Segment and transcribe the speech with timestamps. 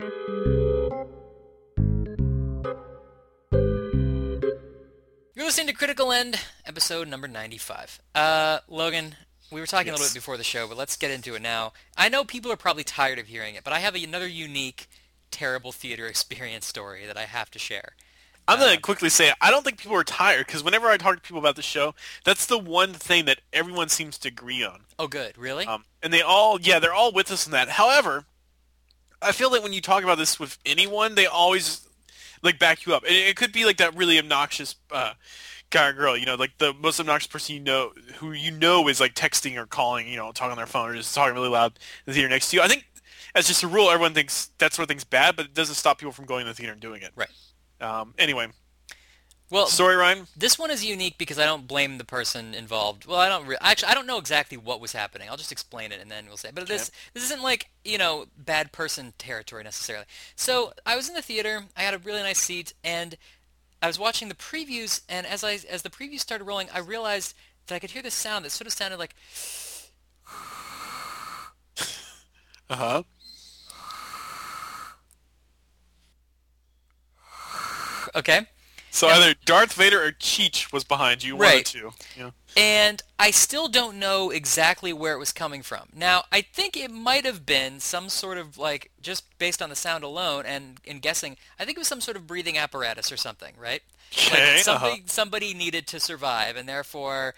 [0.00, 0.08] You're
[5.44, 8.00] listening to Critical End, episode number 95.
[8.14, 9.16] Uh, Logan,
[9.52, 11.74] we were talking a little bit before the show, but let's get into it now.
[11.98, 14.88] I know people are probably tired of hearing it, but I have another unique,
[15.30, 17.92] terrible theater experience story that I have to share.
[18.48, 21.20] I'm gonna quickly say I don't think people are tired because whenever I talk to
[21.20, 21.94] people about the show,
[22.24, 24.84] that's the one thing that everyone seems to agree on.
[24.98, 25.36] Oh, good.
[25.36, 25.66] Really?
[25.66, 27.68] Um, and they all, yeah, they're all with us on that.
[27.68, 28.24] However,
[29.22, 31.86] I feel like when you talk about this with anyone, they always
[32.42, 33.04] like back you up.
[33.04, 35.12] And it could be like that really obnoxious uh,
[35.70, 38.88] guy or girl, you know, like the most obnoxious person you know, who you know
[38.88, 41.48] is like texting or calling, you know, talking on their phone or just talking really
[41.48, 42.62] loud in the theater next to you.
[42.62, 42.86] I think
[43.34, 45.98] as just a rule, everyone thinks that sort of thing's bad, but it doesn't stop
[45.98, 47.12] people from going to the theater and doing it.
[47.14, 47.30] Right.
[47.80, 48.48] Um, anyway,
[49.50, 50.26] well, story, Ryan.
[50.36, 53.04] this one is unique because I don't blame the person involved.
[53.04, 53.88] Well, I don't re- actually.
[53.90, 55.28] I don't know exactly what was happening.
[55.28, 56.50] I'll just explain it and then we'll say.
[56.54, 60.06] But this this isn't like you know bad person territory necessarily.
[60.36, 61.64] So I was in the theater.
[61.76, 63.16] I had a really nice seat, and
[63.82, 65.02] I was watching the previews.
[65.08, 67.34] And as I as the previews started rolling, I realized
[67.66, 69.14] that I could hear this sound that sort of sounded like
[72.70, 73.02] Uh huh.
[78.14, 78.46] okay.
[78.90, 81.60] So either Darth Vader or Cheech was behind you, one Right.
[81.74, 81.92] or two.
[82.16, 82.30] Yeah.
[82.56, 85.88] and I still don't know exactly where it was coming from.
[85.94, 89.76] Now, I think it might have been some sort of like just based on the
[89.76, 93.16] sound alone and in guessing, I think it was some sort of breathing apparatus or
[93.16, 93.82] something, right?
[94.12, 95.02] Okay, Like somebody uh-huh.
[95.06, 97.34] somebody needed to survive and therefore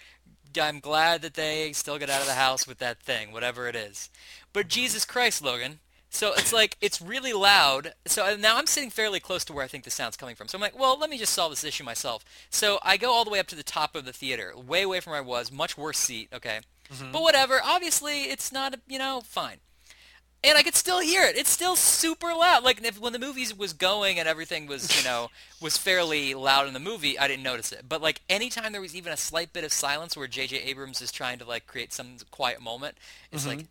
[0.59, 3.75] I'm glad that they still get out of the house with that thing, whatever it
[3.75, 4.09] is.
[4.53, 5.79] But Jesus Christ, Logan.
[6.13, 7.93] So it's like it's really loud.
[8.05, 10.47] So now I'm sitting fairly close to where I think the sound's coming from.
[10.47, 12.23] So I'm like, well, let me just solve this issue myself.
[12.51, 14.99] So I go all the way up to the top of the theater, way away
[14.99, 16.29] from where I was, much worse seat.
[16.31, 16.59] Okay,
[16.93, 17.11] mm-hmm.
[17.11, 17.59] but whatever.
[17.63, 19.57] Obviously, it's not you know fine.
[20.45, 21.37] And I could still hear it.
[21.37, 22.63] It's still super loud.
[22.63, 25.29] Like if, when the movie was going and everything was, you know,
[25.61, 27.85] was fairly loud in the movie, I didn't notice it.
[27.87, 30.57] But like anytime there was even a slight bit of silence where J.J.
[30.57, 32.97] Abrams is trying to like create some quiet moment,
[33.31, 33.67] it's like, mm-hmm.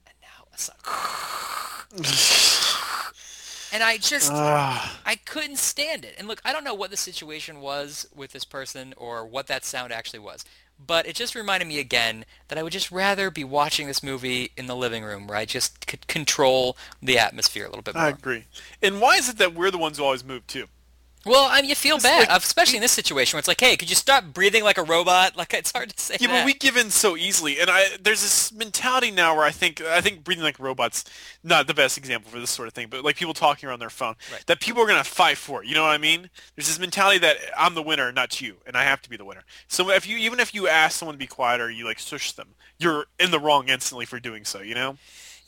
[3.73, 5.01] and I just Ah.
[5.05, 6.15] I couldn't stand it.
[6.19, 9.65] And look, I don't know what the situation was with this person or what that
[9.65, 10.45] sound actually was.
[10.85, 14.51] But it just reminded me again that I would just rather be watching this movie
[14.57, 18.05] in the living room where I just could control the atmosphere a little bit more.
[18.05, 18.47] I agree.
[18.83, 20.67] And why is it that we're the ones who always move too?
[21.25, 23.77] Well, I mean, you feel bad, like- especially in this situation where it's like, hey,
[23.77, 25.37] could you stop breathing like a robot?
[25.43, 26.41] Like, it's hard to say Yeah, that.
[26.41, 29.81] but we give in so easily, and I there's this mentality now where I think
[29.81, 31.05] I think breathing like robots
[31.43, 33.91] not the best example for this sort of thing, but like people talking around their
[33.91, 34.45] phone Right.
[34.47, 35.63] that people are gonna fight for.
[35.63, 36.31] it, You know what I mean?
[36.57, 39.25] There's this mentality that I'm the winner, not you, and I have to be the
[39.25, 39.45] winner.
[39.69, 42.33] So if you even if you ask someone to be quiet or you like shush
[42.33, 44.61] them, you're in the wrong instantly for doing so.
[44.61, 44.99] You know?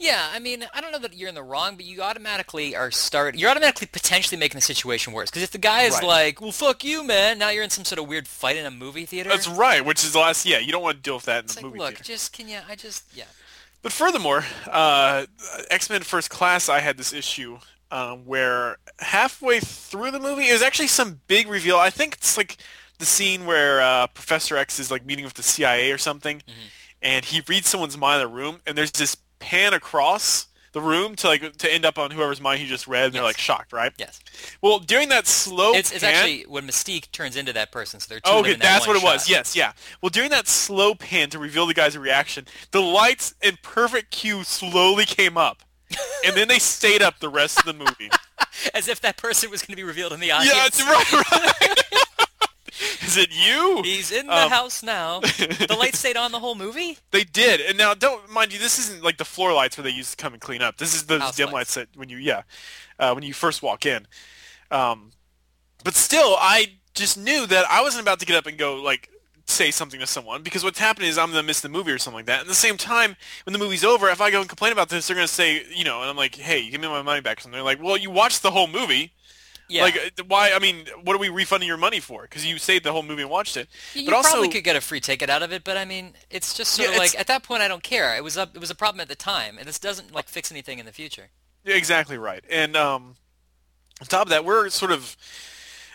[0.05, 2.91] Yeah, I mean, I don't know that you're in the wrong, but you automatically are
[2.91, 3.37] start.
[3.37, 5.31] You're automatically potentially making the situation worse.
[5.31, 6.03] Because if the guy is Right.
[6.05, 8.71] like, "Well, fuck you, man," now you're in some sort of weird fight in a
[8.71, 9.31] movie theater.
[9.31, 9.85] That's right.
[9.85, 10.45] Which is the last.
[10.45, 12.05] Yeah, you don't want to deal with that in It's the like, movie look, theater.
[12.05, 12.59] just can you?
[12.69, 13.25] I just yeah.
[13.83, 15.27] But furthermore, uh,
[15.71, 17.59] X-Men First Class, I had this issue
[17.91, 21.77] um, where halfway through the movie, it was actually some big reveal.
[21.79, 22.57] I think it's like
[22.99, 26.43] the scene where uh, Professor X is like meeting with the CIA or something,
[27.03, 31.15] and he reads someone's mind in the room, and there's this pan across the room
[31.17, 33.73] to like to end up on whoever's mind he just read, and they're like shocked,
[33.73, 33.93] right?
[33.99, 34.21] Yes,
[34.63, 38.01] Well, during that slow it's, it's pan, actually when Mystique turns into that person.
[38.01, 39.29] So they're two Oh, okay, that that's what it was.
[39.29, 39.73] Yes, yeah.
[40.03, 44.45] Well, during that slow pan to reveal the guy's reaction, the lights in perfect cue
[44.45, 45.63] slowly came up,
[46.25, 48.11] and then they stayed up the rest of the movie.
[48.75, 50.57] as if that person was going to be revealed in the audience.
[50.57, 52.05] yeah, it's right, right.
[53.17, 53.83] Is it you?
[53.85, 55.21] He's in the Um, house now.
[55.21, 56.99] the lights stayed on the whole movie.
[57.11, 58.59] They did, and now don't mind you.
[58.59, 60.79] This isn't like the floor lights where they used to come and clean up.
[60.79, 61.55] This is the House dim lights.
[61.55, 62.43] lights that when you yeah,
[62.99, 64.07] uh, when you first walk in.
[64.71, 65.13] Um,
[65.85, 69.11] but still, I just knew that I wasn't about to get up and go like
[69.47, 72.19] say something to someone because what's happening is I'm gonna miss the movie or something
[72.21, 72.41] like that.
[72.41, 73.15] And at the same time,
[73.45, 75.85] when the movie's over, if I go and complain about this, they're gonna say you
[75.85, 77.41] know, and I'm like, hey, give me my money back.
[77.41, 77.57] something.
[77.57, 79.13] They're like, well, you watched the whole movie.
[79.69, 79.83] Yeah.
[79.85, 80.53] Like, uh, why?
[80.53, 82.23] I mean, what are we refunding your money for?
[82.23, 83.69] Because you saved the whole movie and watched it.
[83.95, 86.15] You but also, probably could get a free ticket out of it, but I mean,
[86.31, 88.15] it's just sort Yeah, of like at that point, I don't care.
[88.17, 90.51] It was a it was a problem at the time, and this doesn't like fix
[90.51, 91.31] anything in the future.
[91.65, 92.45] Exactly right.
[92.51, 93.17] And um,
[94.01, 95.17] on top of that, we're sort of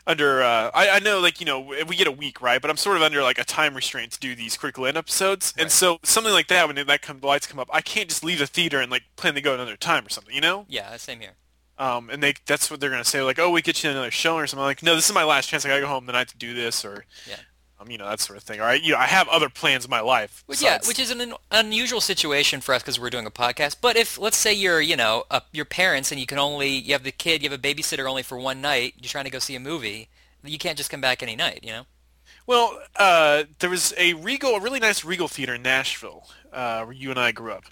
[0.07, 0.44] under.
[0.44, 2.62] Uh, I, I know, like you know, we get a week, right?
[2.62, 5.54] But I'm sort of under like a time restraint to do these critical end episodes,
[5.57, 8.24] and so something like that when that come, the lights come up, I can't just
[8.24, 10.68] leave the theater and like plan to go another time or something, you know?
[10.68, 11.36] Yeah, same here.
[11.79, 14.35] Um, and they that's what they're gonna say, like, oh, we get you another show
[14.35, 14.63] or something.
[14.65, 15.65] like, no, this is my last chance.
[15.65, 17.37] I gotta go home tonight to do this, or Yeah.
[17.79, 18.59] um, you know that sort of thing.
[18.59, 20.43] All right, you know, I have other plans in my life.
[20.45, 23.77] Well, yeah, which is an un- unusual situation for us because we're doing a podcast.
[23.79, 26.91] But if let's say you're, you know, uh, your parents and you can only you
[26.91, 28.95] have the kid, you have a babysitter only for one night.
[28.97, 30.09] You're trying to go see a movie.
[30.43, 31.85] You can't just come back any night, you know.
[32.45, 36.93] Well, uh, there was a Regal, a really nice Regal theater in Nashville, uh, where
[36.93, 37.65] you and I grew up,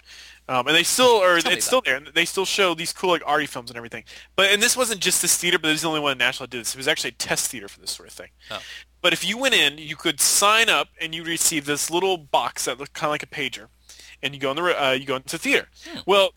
[0.48, 1.96] um, and they still, or Tell it's still there.
[1.96, 4.04] and They still show these cool like arty films and everything.
[4.36, 6.46] But and this wasn't just this theater, but it was the only one in Nashville
[6.46, 6.74] that did this.
[6.74, 8.30] It was actually a test theater for this sort of thing.
[8.50, 8.60] Oh.
[9.00, 12.64] But if you went in, you could sign up and you receive this little box
[12.64, 13.68] that looked kind of like a pager,
[14.22, 15.68] and you go in the uh, you go into the theater.
[16.06, 16.30] Well,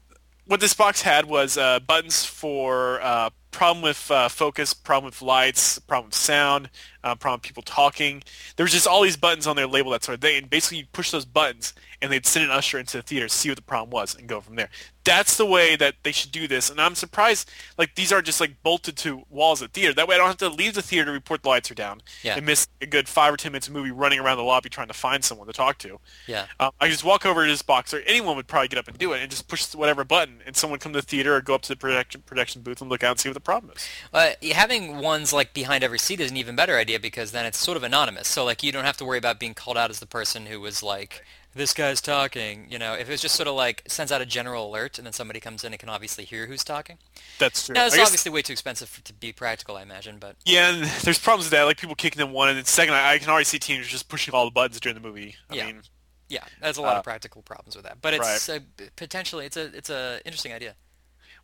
[0.45, 5.21] what this box had was uh, buttons for uh, problem with uh, focus, problem with
[5.21, 6.69] lights, problem with sound,
[7.03, 8.23] uh, problem people talking.
[8.55, 10.79] There was just all these buttons on their label that sort of thing, and basically
[10.79, 13.61] you push those buttons, and they'd send an usher into the theater, see what the
[13.63, 14.69] problem was, and go from there.
[15.03, 18.39] That's the way that they should do this, and I'm surprised like these are just
[18.39, 19.93] like bolted to walls of the theater.
[19.95, 22.01] That way I don't have to leave the theater to report the lights are down
[22.21, 22.35] Yeah.
[22.37, 24.89] and miss a good five or ten minutes of movie running around the lobby trying
[24.89, 25.99] to find someone to talk to.
[26.27, 26.45] Yeah.
[26.59, 28.95] Um, I just walk over to this box, or anyone would probably get up and
[28.97, 31.55] do it, and just push whatever button, and someone come to the theater or go
[31.55, 33.87] up to the production production booth and look out and see what the problem is.
[34.13, 37.57] Uh, having ones like behind every seat is an even better idea because then it's
[37.57, 38.27] sort of anonymous.
[38.27, 40.59] So like you don't have to worry about being called out as the person who
[40.59, 41.23] was like,
[41.53, 44.25] "This guy's talking." You know, if it was just sort of like sends out a
[44.25, 46.97] general alert and then somebody comes in and can obviously hear who's talking.
[47.39, 47.73] That's true.
[47.75, 50.83] Now it's obviously way too expensive for, to be practical, I imagine, but yeah, and
[51.03, 53.29] there's problems with that, like people kicking them one, and then second, I, I can
[53.29, 55.35] already see teenagers just pushing all the buttons during the movie.
[55.49, 55.65] I Yeah.
[55.67, 55.81] mean,
[56.29, 58.01] yeah, there's a lot Uh, of practical problems with that.
[58.01, 58.59] But it's uh,
[58.95, 60.75] potentially it's a it's a interesting idea.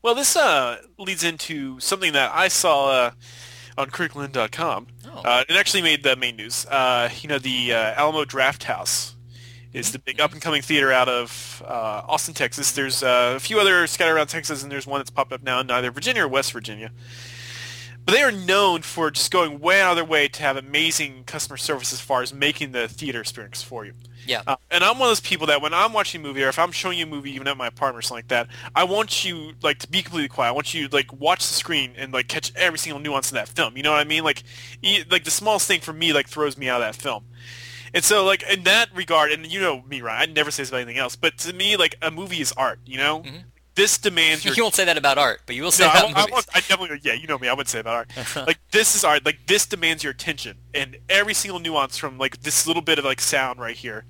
[0.02, 3.12] well, this uh, leads into something that I saw uh,
[3.78, 4.88] on Critical.com.
[5.06, 5.22] Oh.
[5.24, 6.66] Uh, it actually made the main news.
[6.66, 9.14] Uh, you know, the uh, Alamo Drafthouse
[9.74, 12.72] is the big up-and-coming theater out of uh, Austin, Texas.
[12.72, 15.60] There's uh, a few other scattered around Texas, and there's one that's popped up now
[15.60, 16.92] in either Virginia or West Virginia.
[18.06, 21.26] But they are known for just going way out of their way to have amazing
[21.26, 23.94] customer service as far as making the theater experience for you.
[24.28, 24.44] Yeah.
[24.46, 26.60] Uh, and I'm one of those people that when I'm watching a movie or if
[26.60, 29.26] I'm showing you a movie even at my apartment or something like that, I want
[29.26, 30.50] you like to be completely quiet.
[30.50, 33.36] I want you to like watch the screen and like catch every single nuance in
[33.36, 33.78] that film.
[33.78, 34.24] You know what I mean?
[34.24, 34.44] Like
[34.82, 37.26] e- like the smallest thing for me like throws me out of that film.
[37.94, 40.70] And so like in that regard, and you know me, Ryan, I never say this
[40.70, 42.80] about anything else, but to me like a movie is art.
[42.86, 43.24] You know,
[43.78, 45.94] this demands your you won't say that about art, but you will say no, I,
[46.00, 46.32] about I, movies.
[46.34, 47.48] won't- I definitely, yeah, you know me.
[47.48, 48.36] I would say about art.
[48.48, 49.24] like this is art.
[49.26, 53.06] Like this demands your attention, and every single nuance from like this little bit of
[53.06, 54.04] like sound right here,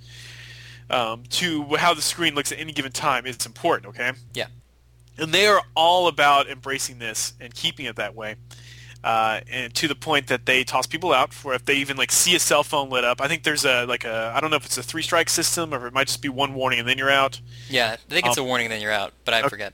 [0.90, 3.90] um, to how the screen looks at any given time is important.
[3.90, 4.48] Okay, yeah.
[5.18, 8.38] and they are all about embracing this and keeping it that way.
[9.04, 12.12] Uh, and to the point that they toss people out for if they even like
[12.12, 13.22] see a cell phone lit up.
[13.22, 15.74] I think there's a like a I don't know if it's a three strike system
[15.74, 17.40] or if it might just be one warning and then you're out.
[17.70, 19.14] Yeah, I think it's Um, a warning, and then you're out.
[19.24, 19.74] But I forget.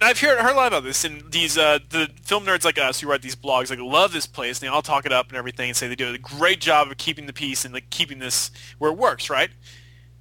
[0.00, 3.00] I've heard, heard a lot about this, and these uh, the film nerds like us
[3.00, 5.36] who write these blogs like love this place, and they all talk it up and
[5.36, 8.18] everything, and say they do a great job of keeping the peace and like keeping
[8.18, 9.50] this where it works, right?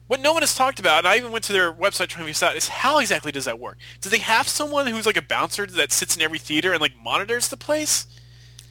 [0.07, 2.33] What no one has talked about, and I even went to their website trying to
[2.33, 3.77] figure out, is how exactly does that work?
[3.99, 6.93] Do they have someone who's like a bouncer that sits in every theater and like
[6.95, 8.05] monitors the place?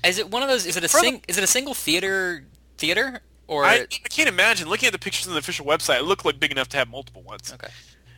[0.05, 0.67] Is it one of those?
[0.67, 1.23] Is it a For the- sing?
[1.29, 2.45] Is it a single theater
[2.79, 3.65] theater or?
[3.65, 4.69] I, I can't imagine.
[4.69, 6.89] Looking at the pictures on the official website, it looked like big enough to have
[6.89, 7.53] multiple ones.
[7.53, 7.69] okay.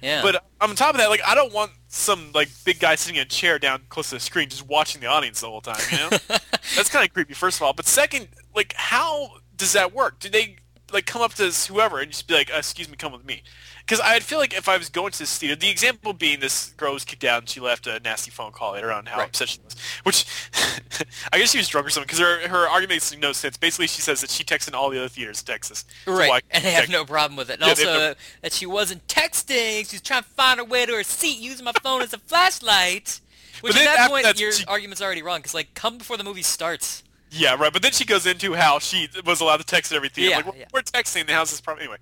[0.02, 0.20] Yeah.
[0.20, 3.22] But on top of that, like I don't want some like big guy sitting in
[3.22, 5.80] a chair down close to the screen just watching the audience the whole time.
[5.90, 6.08] You know,
[6.76, 7.32] that's kind of creepy.
[7.32, 10.18] First of all, but second, like how does that work?
[10.20, 10.56] Do they
[10.92, 13.42] like come up to whoever and just be like, uh, "Excuse me, come with me"?
[13.86, 16.70] Because I'd feel like if I was going to this theater, the example being this
[16.78, 19.28] girl was kicked out and she left a nasty phone call later on how Right.
[19.28, 19.76] upset she was.
[20.04, 20.24] Which
[21.32, 23.58] I guess she was drunk or something because her her argument makes no sense.
[23.58, 25.84] Basically, she says that she texted all the other theaters in Texas.
[26.06, 27.54] Right, why- and they have no problem with it.
[27.54, 30.92] And Yeah, also no- that she wasn't texting; she's trying to find her way to
[30.94, 33.20] her seat using my phone as a flashlight.
[33.60, 36.42] Which at that point, your she- argument's already wrong because like come before the movie
[36.42, 37.02] starts.
[37.30, 37.72] Yeah, right.
[37.72, 40.30] But then she goes into how she was allowed to text at every theater.
[40.30, 40.64] Yeah, like, we're, yeah.
[40.72, 41.26] we're texting.
[41.26, 41.98] The house is probably anyway.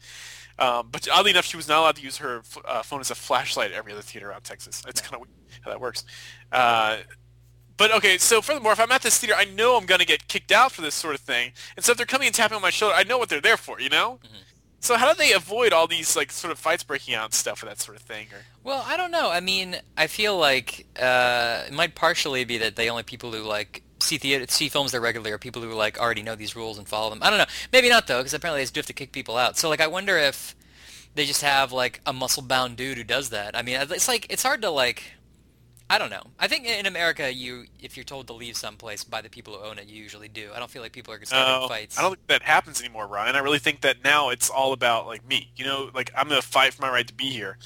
[0.59, 3.11] Um, but oddly enough, she was not allowed to use her f- uh, phone as
[3.11, 4.83] a flashlight at every other theater around Texas.
[4.87, 5.31] It's kind of weird
[5.63, 6.05] how that works.
[6.51, 6.99] Uh,
[7.77, 10.29] but okay, so furthermore, if I'm at this theater, I know I'm going to get
[10.29, 11.53] kicked out for this sort of thing.
[11.77, 13.57] And so if they're coming and tapping on my shoulder, I know what they're there
[13.57, 14.21] for, you know?
[14.25, 14.37] Mm-hmm.
[14.81, 17.63] So how do they avoid all these like sort of fights breaking out and stuff
[17.63, 18.27] or that sort of thing?
[18.33, 19.31] Or Well, I don't know.
[19.31, 23.43] I mean, I feel like uh, it might partially be that the only people who
[23.43, 26.79] like see theater, see films there regularly are people who like already know these rules
[26.79, 27.21] and follow them.
[27.23, 27.47] I don't know.
[27.73, 29.57] Maybe not though, because apparently they do have to kick people out.
[29.57, 30.55] So like, I wonder if
[31.15, 33.57] they just have like a muscle-bound dude who does that.
[33.57, 35.05] I mean, it's like it's hard to like.
[35.91, 36.23] I don't know.
[36.39, 39.63] I think in America, you if you're told to leave someplace by the people who
[39.63, 40.51] own it, you usually do.
[40.55, 41.99] I don't feel like people are starting No, fights.
[41.99, 43.37] I don't think that happens anymore, Ryan.
[43.37, 45.53] I really think that now it's all about like me.
[45.55, 47.59] You know, like I'm gonna fight for my right to be here.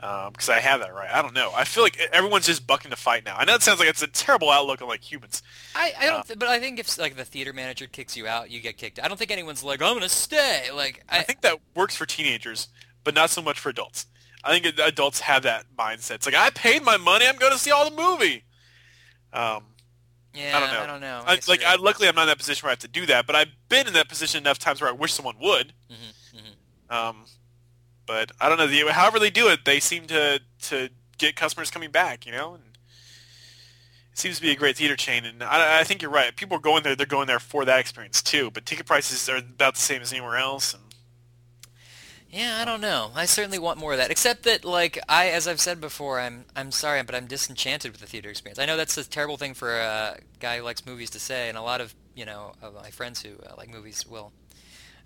[0.00, 1.10] Because I have that right.
[1.12, 1.52] I don't know.
[1.54, 3.36] I feel like everyone's just bucking to fight now.
[3.36, 5.42] I know it sounds like it's a terrible outlook on like humans.
[5.74, 8.26] I, I Uh, don't, th- but I think if like the theater manager kicks you
[8.26, 8.98] out, you get kicked.
[9.02, 10.70] I don't think anyone's like, I'm gonna stay.
[10.74, 12.68] Like, I, I think that works for teenagers,
[13.04, 14.06] but not so much for adults.
[14.42, 16.12] I think adults have that mindset.
[16.14, 17.26] It's like I paid my money.
[17.26, 18.44] I'm going to see all the movie.
[19.34, 19.64] Um,
[20.32, 20.80] yeah, I don't know.
[20.80, 21.22] I don't know.
[21.26, 23.04] I, guess like, I, luckily, I'm not in that position where I have to do
[23.04, 25.74] that, but I've been in that position enough times where I wish someone would.
[25.90, 26.94] Mhm, mhm.
[26.96, 27.24] Um,
[28.06, 28.66] but I don't know.
[28.66, 32.26] The, however they do it, they seem to to get customers coming back.
[32.26, 32.64] You know, and
[34.12, 35.24] it seems to be a great theater chain.
[35.24, 36.34] And I, I think you're right.
[36.34, 36.96] People are going there.
[36.96, 38.50] They're going there for that experience too.
[38.50, 40.74] But ticket prices are about the same as anywhere else.
[40.74, 40.82] And
[42.28, 43.10] Yeah, I don't know.
[43.14, 44.10] I certainly want more of that.
[44.10, 48.00] Except that, like I, as I've said before, I'm I'm sorry, but I'm disenchanted with
[48.00, 48.58] the theater experience.
[48.58, 51.56] I know that's a terrible thing for a guy who likes movies to say, and
[51.56, 54.32] a lot of you know of my friends who uh, like movies will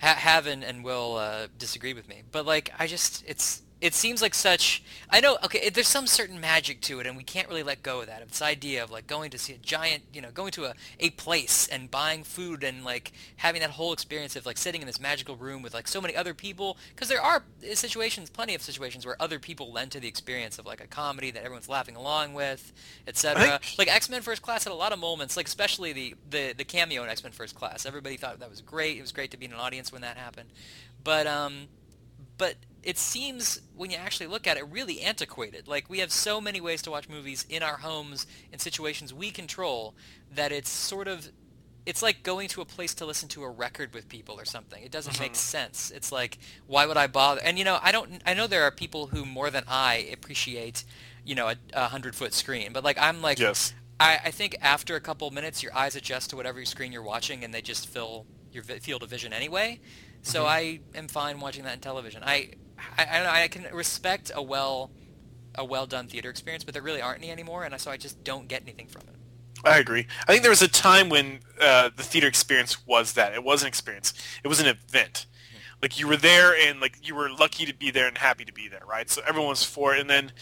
[0.05, 2.23] ha- have and, and will uh, disagree with me.
[2.31, 4.83] But like, I just it's it seems like such.
[5.11, 5.37] I know.
[5.45, 8.07] Okay, it, there's some certain magic to it, and we can't really let go of
[8.07, 8.23] that.
[8.23, 11.11] It's idea of like going to see a giant, you know, going to a, a
[11.11, 14.99] place and buying food and like having that whole experience of like sitting in this
[14.99, 16.79] magical room with like so many other people.
[16.95, 20.65] Because there are situations, plenty of situations where other people lend to the experience of
[20.65, 22.73] like a comedy that everyone's laughing along with,
[23.07, 23.61] etc.
[23.77, 26.65] Like X Men First Class had a lot of moments, like especially the the the
[26.65, 27.85] cameo in X Men First Class.
[27.85, 28.97] Everybody thought that was great.
[28.97, 30.49] It was great to be in an audience when that happened,
[31.03, 31.69] but um,
[32.39, 35.67] but it seems when you actually look at it really antiquated.
[35.67, 39.31] Like we have so many ways to watch movies in our homes in situations we
[39.31, 39.95] control
[40.33, 41.31] that it's sort of
[41.87, 44.83] it's like going to a place to listen to a record with people or something.
[44.83, 45.37] It doesn't make mm-hmm.
[45.37, 45.91] sense.
[45.91, 47.41] It's like why would I bother?
[47.43, 50.85] And you know, I don't I know there are people who more than I appreciate,
[51.25, 54.97] you know, a, a 100-foot screen, but like I'm like yes, I, I think after
[54.97, 58.27] a couple minutes, your eyes adjust to whatever screen you're watching, and they just fill
[58.53, 59.81] your vi- field of vision anyway.
[60.23, 60.49] So mm-hmm.
[60.49, 62.23] I am fine watching that in television.
[62.25, 62.51] I,
[62.99, 64.91] I, I, don't know, I can respect a well,
[65.55, 68.25] a well done theater experience, but there really aren't any anymore, and so I just
[68.25, 69.15] don't get anything from it.
[69.65, 70.07] I agree.
[70.29, 73.33] I think there was a time when uh, the theater experience was that.
[73.33, 74.13] It was an experience.
[74.43, 75.27] It was an event.
[75.81, 78.53] Like you were there and like you were lucky to be there and happy to
[78.53, 79.09] be there, right?
[79.09, 80.01] So everyone was for it.
[80.01, 80.33] And then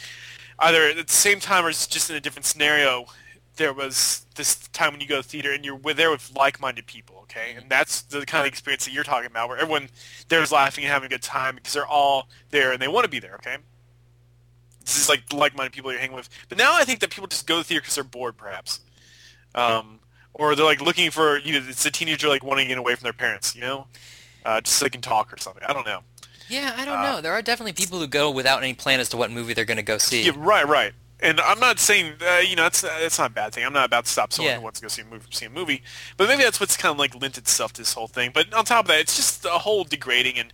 [0.58, 3.06] either at the same time or just in a different scenario,
[3.56, 7.11] there was this time when you go to theater and you're there with like-minded people,
[7.32, 7.54] okay?
[7.56, 9.88] And that's the kind of experience that you're talking about where everyone
[10.28, 13.04] there is laughing and having a good time because they're all there and they want
[13.04, 13.56] to be there, okay?
[14.84, 16.28] This is like the like-minded people you're hanging with.
[16.48, 18.80] But now I think that people just go to theater because they're bored, perhaps
[19.54, 20.00] um,
[20.34, 22.94] or they're like looking for you know it's a teenager like wanting to get away
[22.94, 23.86] from their parents, you know,
[24.44, 25.62] uh, just so they can talk or something.
[25.66, 26.00] I don't know.
[26.48, 27.20] Yeah, I don't Uh, know.
[27.20, 29.76] There are definitely people who go without any plan as to what movie they're going
[29.76, 30.22] to go see.
[30.22, 30.92] Yeah, right, right.
[31.22, 33.64] And I'm not saying uh, you know that's that's not a bad thing.
[33.64, 34.56] I'm not about to stop someone Yeah.
[34.58, 35.82] who wants to go see a movie see a movie,
[36.16, 38.32] but maybe that's what's kind of like lent itself to this whole thing.
[38.34, 40.52] But on top of that, it's just a whole degrading and.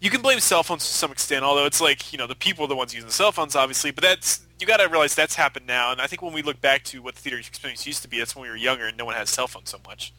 [0.00, 2.64] You can blame cell phones to some extent, although it's like you know the people
[2.64, 3.92] are the ones using the cell phones, obviously.
[3.92, 6.60] But that's you got to realize that's happened now, and I think when we look
[6.60, 8.96] back to what the theater experience used to be, that's when we were younger and
[8.98, 10.12] no one had cell phones so much.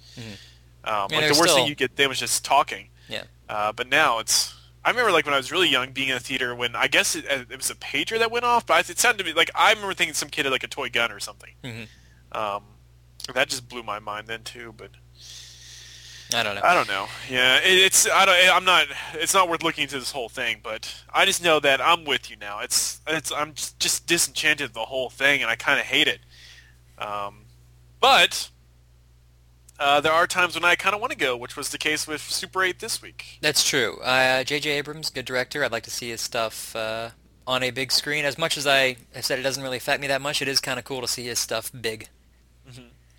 [0.85, 2.91] Um, like the worst still- thing you get then was just talking.
[3.09, 3.23] Yeah.
[3.49, 4.55] Uh, but now it's.
[4.85, 7.15] I remember like when I was really young, being in a theater when I guess
[7.15, 9.71] it, it was a pager that went off, but it sounded to me like I
[9.71, 11.53] remember thinking some kid had like a toy gun or something.
[11.63, 11.87] Mhm.
[12.31, 12.63] Um,
[13.33, 14.73] that just blew my mind then too.
[14.75, 14.91] But
[16.33, 16.61] I don't know.
[16.63, 17.07] I don't know.
[17.29, 18.55] Yeah, it, it's I don't.
[18.55, 18.87] I'm not.
[19.13, 20.59] It's not worth looking into this whole thing.
[20.63, 22.59] But I just know that I'm with you now.
[22.59, 23.31] It's it's.
[23.31, 26.19] I'm just, just disenchanted with the whole thing, and I kind of hate it.
[26.97, 27.45] Um,
[27.99, 28.49] but
[29.83, 32.07] uh, there are times when I kind of want to go, which was the case
[32.07, 33.37] with Super 8 this week.
[33.41, 33.99] That's true.
[34.01, 34.69] Uh, J.J.
[34.71, 35.63] Abrams, good director.
[35.63, 37.09] I'd like to see his stuff uh,
[37.45, 38.23] on a big screen.
[38.23, 40.61] As much as I have said it doesn't really affect me that much, it is
[40.61, 42.07] kind of cool to see his stuff big.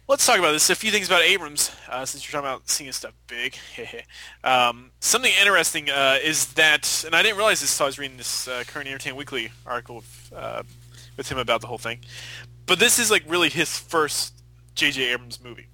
[0.07, 0.69] Let's talk about this.
[0.69, 3.57] A few things about Abrams, uh, since you're talking about seeing his stuff big.
[4.45, 8.19] um, something interesting uh, is that, and I didn't realize this until I was reading
[8.19, 10.63] this uh, current Entertainment Weekly article with, uh,
[11.17, 12.01] with him about the whole thing.
[12.67, 14.43] But this is like really his first
[14.75, 15.13] J.J.
[15.13, 15.69] Abrams movie.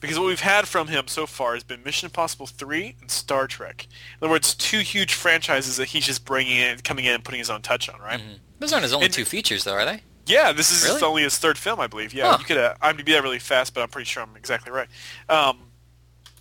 [0.00, 3.46] Because what we've had from him so far has been Mission Impossible 3 and Star
[3.48, 3.86] Trek.
[4.20, 7.38] In other words, two huge franchises that he's just bringing in, coming in and putting
[7.40, 8.20] his own touch on, right?
[8.60, 10.02] Those aren't his only And- two features, though, are they?
[10.26, 11.02] Yeah, this is Really?
[11.02, 12.12] only his third film, I believe.
[12.12, 12.36] Yeah, Huh.
[12.38, 14.88] you could uh, IMDb that really fast, but I'm pretty sure I'm exactly right.
[15.28, 15.67] Um,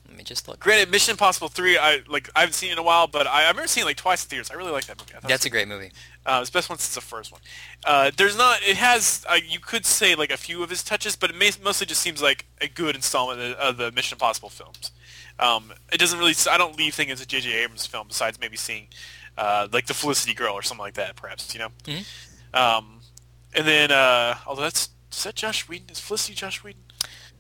[0.08, 0.60] Let me just look.
[0.60, 3.44] granted, Mission Impossible 3, I like I haven't seen it in a while, but I,
[3.46, 4.50] I remember seeing it like twice in theaters.
[4.50, 5.12] I really like that movie.
[5.16, 5.92] I thought That's a great movie.
[6.26, 7.42] uh, it's the best one since the first one.
[7.84, 8.60] Uh, there's not.
[8.66, 9.26] It has.
[9.30, 12.02] Uh, you could say like a few of his touches, but it may, mostly just
[12.02, 14.92] seems like a good installment of, of the Mission Impossible films.
[15.40, 16.34] Um, it doesn't really.
[16.50, 17.52] I don't leave thinking it's a J.J.
[17.54, 18.08] Abrams film.
[18.08, 18.88] Besides maybe seeing
[19.38, 21.54] uh, like the Felicity Girl or something like that, perhaps.
[21.54, 21.70] You know.
[21.86, 22.06] Mhm.
[22.56, 23.02] Um,
[23.54, 25.90] and then, uh, although that's is that Josh Whedon?
[25.92, 26.82] Is Felicity Josh Whedon?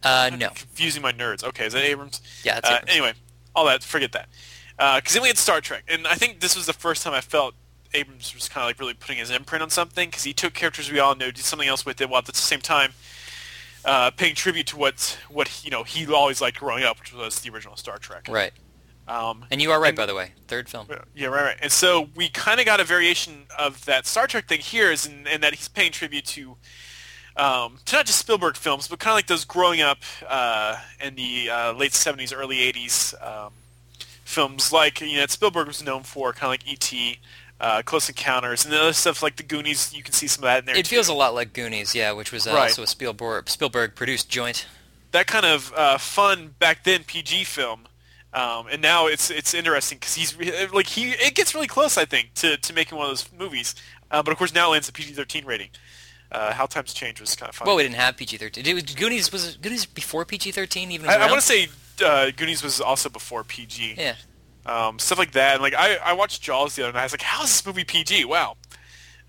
[0.03, 0.49] Uh, no.
[0.49, 1.43] confusing my nerds.
[1.43, 2.21] Okay, is that Abrams?
[2.43, 2.91] Yeah, that's Uh, Abrams.
[2.91, 3.13] anyway,
[3.55, 4.29] all that, forget that.
[4.77, 7.21] Because then we had Star Trek, and I think this was the first time I
[7.21, 7.55] felt
[7.93, 10.91] Abrams was kind of like really putting his imprint on something because he took characters
[10.91, 12.93] we all know, did something else with it, while at the same time
[13.85, 17.39] uh, paying tribute to what what you know he always liked growing up, which was
[17.39, 18.27] the original Star Trek.
[18.29, 18.51] Right.
[19.07, 20.33] Um, And you are right, by the way.
[20.49, 20.87] Third film.
[21.15, 21.57] yeah, right, right.
[21.61, 25.05] And so we kind of got a variation of that Star Trek thing here, is
[25.05, 26.57] in, in that he's paying tribute to,
[27.37, 31.15] um, to not just Spielberg films, but kind of like those growing up uh, in
[31.15, 33.53] the uh, late '70s, early '80s um,
[34.25, 37.19] films, like you know, Spielberg was known for, kind of like E.T.,
[37.59, 39.93] uh, Close Encounters, and the other stuff like the Goonies.
[39.93, 40.75] You can see some of that in there.
[40.75, 40.95] It too.
[40.95, 42.63] feels a lot like Goonies, yeah, which was uh, Right.
[42.63, 44.65] also a Spielberg Spielberg produced joint.
[45.11, 47.87] that kind of uh, fun back then PG film,
[48.33, 50.35] um, and now it's it's interesting because he's
[50.73, 53.73] like he it gets really close I think to, to making one of those movies,
[54.11, 55.69] uh, but of course now it lands a PG-13 rating.
[56.31, 57.67] Uh, How Times Change was kind of fun.
[57.67, 58.63] Well, we didn't have PG-13.
[58.63, 61.09] Did, was Goonies was Goonies before PG-13 even?
[61.09, 61.69] I, I want to say
[62.05, 63.95] uh, Goonies was also before PG.
[63.97, 64.15] Yeah.
[64.65, 65.53] Um, stuff like that.
[65.53, 67.01] And like I, I watched Jaws the other night.
[67.01, 68.25] I was like, how is this movie PG?
[68.25, 68.57] Wow.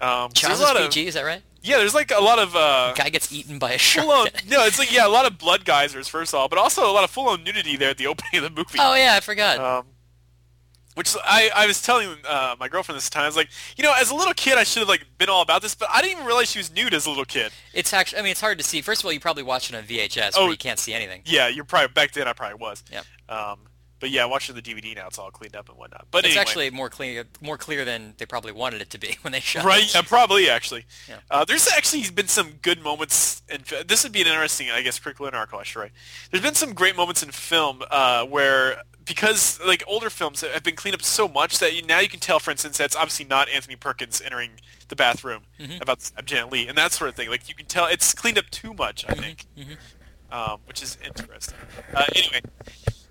[0.01, 1.43] Um, Jaws is lot of PG, is that right?
[1.63, 1.79] yeah.
[1.79, 4.27] There's like a lot of uh, Guy gets eaten by a full on.
[4.27, 4.43] shark.
[4.49, 6.93] No, it's like yeah, a lot of blood geysers first of all, but also a
[6.93, 8.79] lot of full on nudity there at the opening of the movie.
[8.81, 9.59] oh yeah, I forgot.
[9.59, 9.87] Um,
[10.99, 13.23] which I, I was telling uh, my girlfriend this time.
[13.23, 15.43] I was like, you know, as a little kid, I should have like been all
[15.43, 17.53] about this, but I didn't even realize she was nude as a little kid.
[17.73, 18.83] it's actually, I mean, it's hard to see.
[18.83, 20.43] First of all, you probably watched it on VHS, Oh.
[20.43, 21.23] where you can't see anything.
[21.25, 22.27] Yeah, you're probably back then.
[22.29, 22.83] I probably was.
[22.93, 23.05] Yep.
[23.29, 23.59] Um,
[24.01, 26.07] but yeah, watching the DVD now, it's all cleaned up and whatnot.
[26.13, 26.41] But It's anyway.
[26.41, 29.65] actually more clear, more clear than they probably wanted it to be when they shot
[29.65, 29.95] Right, it.
[29.95, 30.85] yeah, probably actually.
[31.09, 31.17] Yeah.
[31.31, 34.83] Uh, there's actually been some good moments, in fi- this would be an interesting, I
[34.83, 35.93] guess, critical in our question, right?
[36.31, 40.77] There's been some great moments in film uh, where, because like older films have been
[40.77, 43.49] cleaned up so much that you, now you can tell, for instance, that's obviously not
[43.49, 44.53] Anthony Perkins entering
[44.89, 45.83] the bathroom Mm-hmm.
[45.83, 47.29] about Janet Leigh and that sort of thing.
[47.29, 49.21] Like you can tell it's cleaned up too much, Mm-hmm.
[49.21, 49.47] I think,
[50.31, 51.59] um, which is interesting.
[51.95, 52.43] Uh, anyway.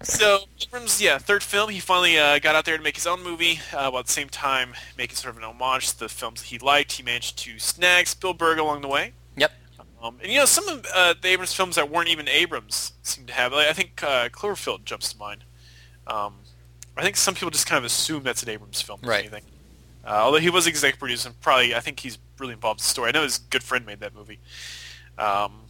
[0.04, 3.24] So Abrams, yeah, third film, he finally uh, got out there to make his own
[3.24, 6.42] movie, uh, while at the same time making sort of an homage to the films
[6.42, 6.92] that he liked.
[6.94, 9.14] He managed to snag Spielberg along the way.
[9.38, 9.52] Yep.
[10.02, 13.26] Um, and you know, some of uh, the Abrams films that weren't even Abrams seem
[13.26, 13.52] to have.
[13.52, 15.44] Like, I think uh, Cloverfield jumps to mind.
[16.08, 16.36] Um,
[16.96, 19.00] I think some people just kind of assume that's an Abrams film.
[19.02, 19.20] than Right.
[19.20, 19.44] anything.
[20.06, 22.88] Uh, although he was executive producer, and probably I think he's really involved in the
[22.88, 23.10] story.
[23.10, 24.40] I know his good friend made that movie.
[25.18, 25.64] Um,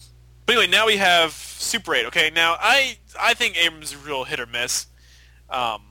[0.46, 2.06] but anyway, now we have Super 8.
[2.08, 4.88] Okay, now I I think Abrams is a real hit or miss.
[5.50, 5.82] Um,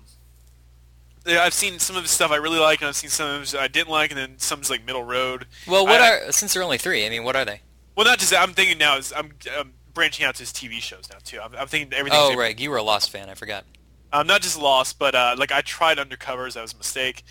[1.26, 3.54] I've seen some of his stuff I really like, and I've seen some of his
[3.54, 5.46] I didn't like, and then some's like middle road.
[5.66, 7.04] Well, what I- are since there are only three?
[7.04, 7.62] I mean, what are they?
[7.96, 8.42] Well, not just that.
[8.42, 11.40] I'm thinking now is I'm, I'm branching out to his TV shows now too.
[11.40, 12.20] I'm, I'm thinking everything.
[12.22, 12.56] Oh, right.
[12.58, 13.28] You were a Lost fan.
[13.28, 13.64] I forgot.
[14.12, 16.54] Um, not just Lost, but uh, like I tried Undercovers.
[16.54, 17.24] That was a mistake.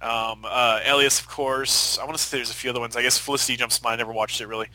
[0.00, 1.98] Um, uh, Alias, of course.
[1.98, 2.96] I want to say there's a few other ones.
[2.96, 3.94] I guess Felicity jumps to mind.
[3.94, 4.68] I never watched it really.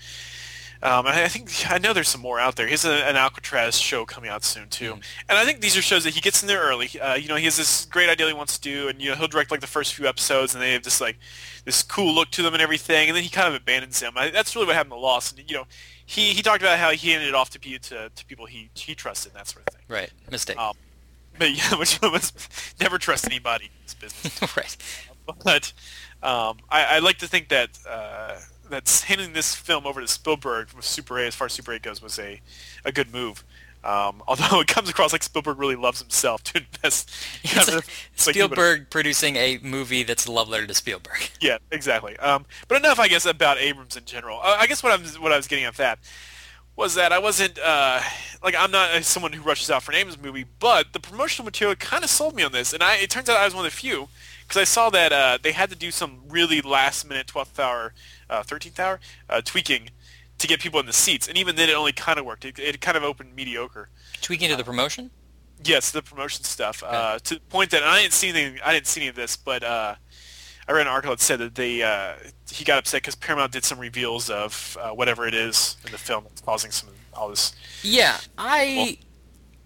[0.84, 2.66] Um, and I think I know there's some more out there.
[2.66, 6.04] He has an Alcatraz show coming out soon too, and I think these are shows
[6.04, 6.90] that he gets in there early.
[7.00, 9.16] Uh, you know, he has this great idea he wants to do, and you know
[9.16, 11.18] he'll direct like the first few episodes, and they have this like
[11.64, 14.12] this cool look to them and everything, and then he kind of abandons them.
[14.18, 15.40] I, that's really what happened to Lost.
[15.40, 15.68] And you know,
[16.06, 18.94] he he talked about how he handed it off to to, to people he he
[18.94, 19.84] trusted and that sort of thing.
[19.88, 20.12] Right.
[20.30, 20.58] Mistake.
[20.58, 20.76] Um,
[21.38, 22.34] but yeah, which was
[22.80, 24.42] never trust anybody in this business.
[24.58, 24.78] right.
[25.44, 25.74] But
[26.22, 30.72] um, I, I like to think that uh, that handing this film over to Spielberg
[30.74, 32.42] with Super 8, as far as Super 8 goes, was a,
[32.86, 33.44] a good move.
[33.84, 37.12] Um, although it comes across like Spielberg really loves himself to invest.
[37.44, 41.30] It's like of- it's like Spielberg producing a movie that's a love letter to Spielberg.
[41.42, 42.18] yeah, exactly.
[42.18, 44.40] Um, but enough, I guess, about Abrams in general.
[44.42, 46.00] Uh, I guess what I'm what I was getting at that
[46.76, 48.02] was that I wasn't uh,
[48.44, 51.76] like I'm not someone who rushes out for an Abrams movie, but the promotional material
[51.76, 53.72] kind of sold me on this, and I it turns out I was one of
[53.72, 54.10] the few
[54.42, 57.94] because I saw that uh, they had to do some really last minute 12th hour,
[58.30, 59.90] uh, 13th hour uh, tweaking
[60.40, 62.44] to get people in the seats, and even then it only kind of worked.
[62.46, 63.90] It, it kind of opened mediocre.
[64.22, 65.12] Tweaking to the promotion?
[65.64, 66.84] Yes, the promotion stuff.
[66.86, 68.60] Uh, to the point that and I didn't see anything.
[68.66, 69.96] I didn't see any of this, but uh,
[70.68, 72.14] I read an article that said that they uh,
[72.52, 75.98] he got upset because Paramount did some reveals of uh, whatever it is in the
[75.98, 77.54] film that's causing some all this.
[77.82, 78.98] Yeah, I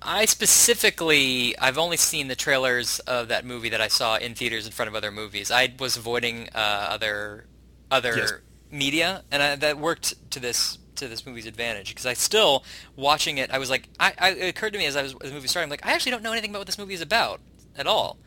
[0.02, 4.66] I specifically I've only seen the trailers of that movie that I saw in theaters
[4.66, 5.52] in front of other movies.
[5.52, 7.46] I was avoiding uh, other
[7.92, 8.34] other Yes.
[8.72, 12.64] media, and I, that worked to this to this movie's advantage because I still
[12.96, 13.52] watching it.
[13.52, 15.48] I was like, I, I it occurred to me as I was as the movie
[15.48, 17.40] started, I'm like, I actually don't know anything about what this movie is about
[17.76, 18.18] at all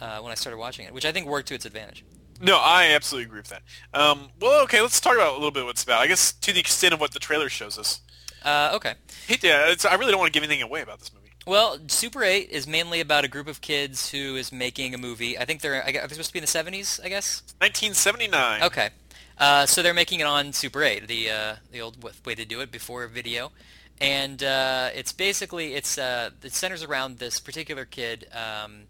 [0.00, 2.04] uh, when I started watching it, which I think worked to its advantage.
[2.40, 3.62] No, I absolutely agree with that.
[3.92, 6.00] Um, well, okay, let's talk about a little bit what it's about.
[6.00, 8.00] I guess to the extent of what the trailer shows us.
[8.44, 8.94] Uh, okay.
[9.42, 11.32] Yeah, I really don't want to give anything away about this movie.
[11.46, 15.38] Well, Super 8 is mainly about a group of kids who is making a movie.
[15.38, 17.42] I think they're, I guess, are they supposed to be in the 70s, I guess?
[17.58, 18.62] 1979.
[18.64, 18.90] Okay.
[19.38, 22.60] Uh, so they're making it on Super 8, the uh, the old way to do
[22.60, 23.52] it before video,
[24.00, 28.26] and uh, it's basically it's uh, it centers around this particular kid.
[28.32, 28.82] Um,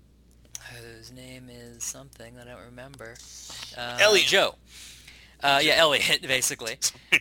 [0.79, 3.15] whose name is something I don't remember.
[3.77, 4.27] Uh, Elliot.
[4.27, 4.55] Joe.
[5.41, 6.79] Uh, yeah, Elliot, basically.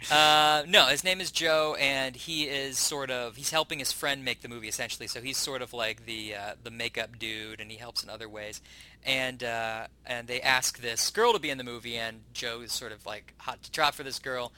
[0.10, 4.26] Uh, no, his name is Joe, and he is sort of he's helping his friend
[4.26, 5.08] make the movie essentially.
[5.08, 8.28] So he's sort of like the uh, the makeup dude, and he helps in other
[8.28, 8.62] ways.
[9.06, 12.72] And uh, and they ask this girl to be in the movie, and Joe is
[12.72, 14.52] sort of like hot to trot for this girl.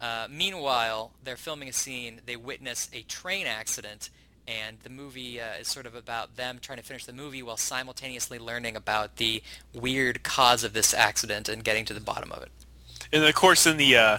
[0.00, 2.20] Uh, meanwhile, they're filming a scene.
[2.26, 4.10] They witness a train accident,
[4.46, 7.56] and the movie uh, is sort of about them trying to finish the movie while
[7.56, 12.42] simultaneously learning about the weird cause of this accident and getting to the bottom of
[12.42, 12.50] it.
[13.12, 14.18] And of course, in the uh,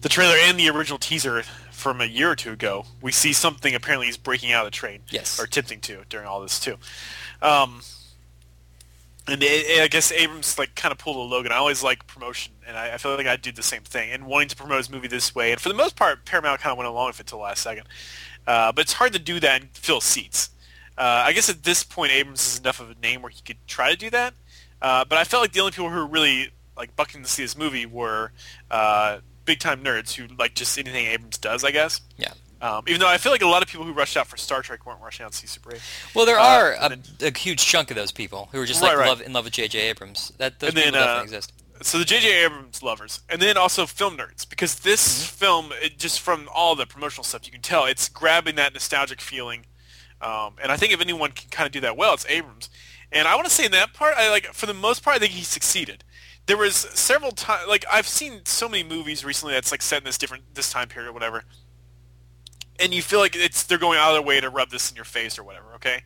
[0.00, 3.74] the trailer and the original teaser from a year or two ago, we see something
[3.74, 5.00] apparently is breaking out of the train.
[5.10, 5.38] Yes.
[5.38, 6.76] Or attempting to during all this too.
[7.42, 7.82] Um,
[9.26, 11.52] and it, I guess Abrams like kind of pulled a Logan.
[11.52, 14.10] I always like promotion, and I, I feel like I'd do the same thing.
[14.10, 16.72] And wanting to promote his movie this way, and for the most part, Paramount kind
[16.72, 17.86] of went along with it till the last second.
[18.46, 20.50] Uh, but it's hard to do that and fill seats.
[20.96, 23.56] Uh, I guess at this point, Abrams is enough of a name where he could
[23.66, 24.34] try to do that.
[24.80, 27.42] Uh, but I felt like the only people who were really like bucking to see
[27.42, 28.32] this movie were
[28.70, 31.64] uh, big time nerds who like just anything Abrams does.
[31.64, 32.00] I guess.
[32.16, 32.32] Yeah.
[32.60, 34.62] Um, even though I feel like a lot of people who rushed out for Star
[34.62, 35.80] Trek weren't rushing out to see Super 8.
[36.14, 38.80] Well, there Uh, are a, and a huge chunk of those people who are just
[38.80, 39.06] like right.
[39.06, 39.78] love, in love with J.J.
[39.90, 40.32] Abrams.
[40.38, 41.52] That those And then, people definitely uh, exist.
[41.84, 42.44] So the J.J.
[42.44, 45.36] Abrams lovers, and then also film nerds, because this Mm-hmm.
[45.36, 49.20] film, it, just from all the promotional stuff, you can tell it's grabbing that nostalgic
[49.20, 49.66] feeling.
[50.20, 52.70] Um, and I think if anyone can kind of do that well, it's Abrams.
[53.12, 55.18] And I want to say in that part, I like for the most part, I
[55.18, 56.02] think he succeeded.
[56.46, 60.04] There was several times, like I've seen so many movies recently that's like set in
[60.04, 61.44] this different this time period or whatever,
[62.80, 64.96] and you feel like it's they're going out of their way to rub this in
[64.96, 65.66] your face or whatever.
[65.76, 66.02] Okay,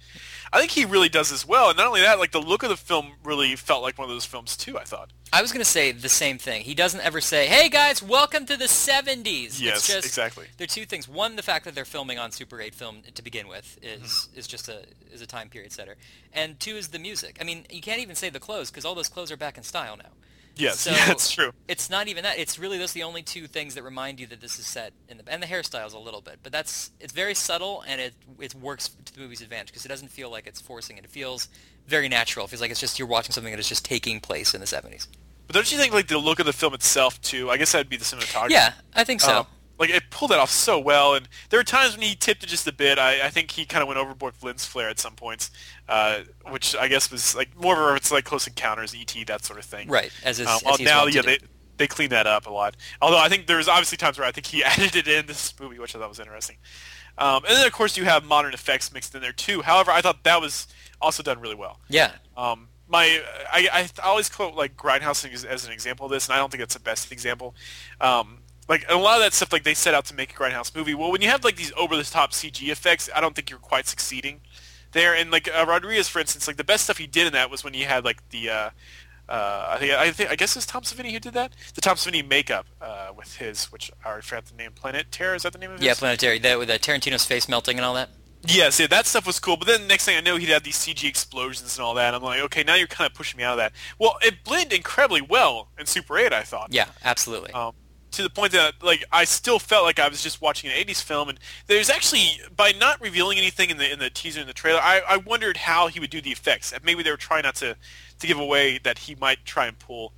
[0.53, 2.69] I think he really does this well, and not only that, like the look of
[2.69, 4.79] the film really felt like one of those films too.
[4.79, 5.11] I thought.
[5.31, 6.63] I was going to say the same thing.
[6.63, 10.47] He doesn't ever say, "Hey guys, welcome to the 70s." Yes, it's just, exactly.
[10.57, 11.07] There are two things.
[11.09, 14.39] One, the fact that they're filming on Super 8 film to begin with is Mm-hmm.
[14.39, 15.97] is just a is a time period setter.
[16.33, 17.39] And two is the music.
[17.41, 19.65] I mean, you can't even say the clothes because all those clothes are back in
[19.65, 20.11] style now.
[20.59, 21.53] Yes, So, yeah, that's true.
[21.69, 22.39] It's not even that.
[22.39, 25.19] It's really those the only two things that remind you that this is set in
[25.19, 26.41] the and the hairstyles a little bit.
[26.43, 29.89] But that's it's very subtle and it it works to the movie's advantage because it
[29.89, 31.05] doesn't feel like it's forcing it.
[31.05, 31.49] It feels
[31.87, 32.47] very natural.
[32.47, 34.67] It feels like it's just you're watching something that is just taking place in the
[34.67, 35.07] 70s.
[35.47, 37.51] But don't you think like the look of the film itself too?
[37.51, 38.51] I guess that'd be the cinematography.
[38.51, 39.41] Yeah, I think so.
[39.41, 39.47] Um,
[39.79, 42.49] like it pulled that off so well, and there were times when he tipped it
[42.49, 42.99] just a bit.
[42.99, 45.51] I, I think he kind of went overboard with lens flare at some points,
[45.89, 49.45] uh, which I guess was like more of a it's like Close Encounters, ET, that
[49.45, 49.89] sort of thing.
[49.89, 51.39] Right, as is, Um, as well, now, yeah, they
[51.77, 52.77] they cleaned that up a lot.
[53.01, 55.79] Although I think there's obviously times where I think he added it in this movie,
[55.79, 56.57] which I thought was interesting.
[57.17, 59.63] Um, and then of course you have modern effects mixed in there too.
[59.63, 60.67] However, I thought that was
[61.01, 61.81] also done really well.
[61.89, 66.27] yeah, Um, my I, I always quote like Grindhouse as, as an example of this,
[66.27, 67.55] and I don't think it's the best example.
[68.01, 68.39] Um,
[68.69, 70.95] like a lot of that stuff, like they set out to make a Grindhouse movie.
[70.95, 73.59] Well, when you have like these over the top CG effects, I don't think you're
[73.59, 74.41] quite succeeding
[74.93, 75.15] there.
[75.15, 77.65] And like uh, Rodriguez, for instance, like the best stuff he did in that was
[77.65, 78.51] when he had like the.
[78.51, 78.71] Uh,
[79.29, 81.53] uh, I think I think I guess it's Tom Savini who did that.
[81.75, 84.73] The Tom Savini makeup uh, with his, which I already forgot the name.
[84.73, 85.85] Planet Terror is that the name of it?
[85.85, 86.39] yeah, Planet Terror.
[86.39, 88.09] That with uh, Tarantino's face melting and all that.
[88.47, 89.57] Yes, yeah, that stuff was cool.
[89.57, 92.15] But then next thing I know, he'd have these CG explosions and all that.
[92.15, 93.73] I'm like, okay, now you're kind of pushing me out of that.
[93.99, 96.73] Well, it blended incredibly well in Super 8, I thought.
[96.73, 97.53] Yeah, absolutely.
[97.53, 97.75] Um,
[98.19, 101.01] to the point that like I still felt like I was just watching an 80s
[101.03, 104.53] film, and there's actually by not revealing anything in the in the teaser and the
[104.53, 106.73] trailer, I, I wondered how he would do the effects.
[106.73, 107.77] And Maybe they were trying not to
[108.19, 110.13] to give away that he might try and pull.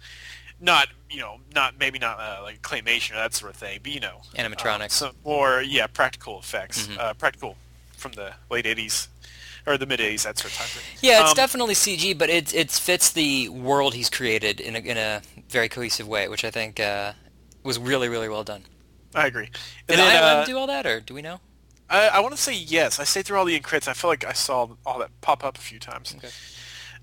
[0.62, 3.92] Not you know, not maybe not uh, like claymation or that sort of thing, but
[3.92, 4.84] you know, Animatronics.
[4.86, 6.98] uh, some more yeah, practical effects, Mhm.
[6.98, 7.56] uh, practical
[7.98, 9.08] from the late '80s
[9.66, 10.86] or the mid '80s, that sort of time period.
[11.02, 14.78] Yeah, it's Um, definitely CG, but it it fits the world he's created in a
[14.80, 17.12] in a very cohesive way, which I think uh,
[17.62, 18.64] was really really well done.
[19.14, 19.46] I agree.
[19.88, 21.40] Did And then, ILM uh, do all that, or do we know?
[21.88, 23.00] I, I want to say yes.
[23.00, 25.58] I say through all the credits, I feel like I saw all that pop up
[25.58, 26.14] a few times.
[26.16, 26.28] Okay.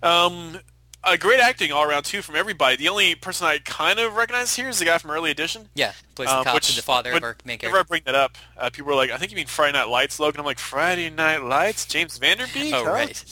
[0.02, 0.60] Um,
[1.04, 2.76] uh, great acting all around too from everybody.
[2.76, 5.70] The only person I kind of recognize here is the guy from Early Edition.
[5.76, 8.16] Yeah, plays um, the cop which- the father of our main Whenever I bring that
[8.16, 10.60] up, uh, people are like, "I think you mean Friday Night Lights, Logan." I'm like,
[10.60, 13.24] "Friday Night Lights, James Van Der Beek." Oh huh?" right.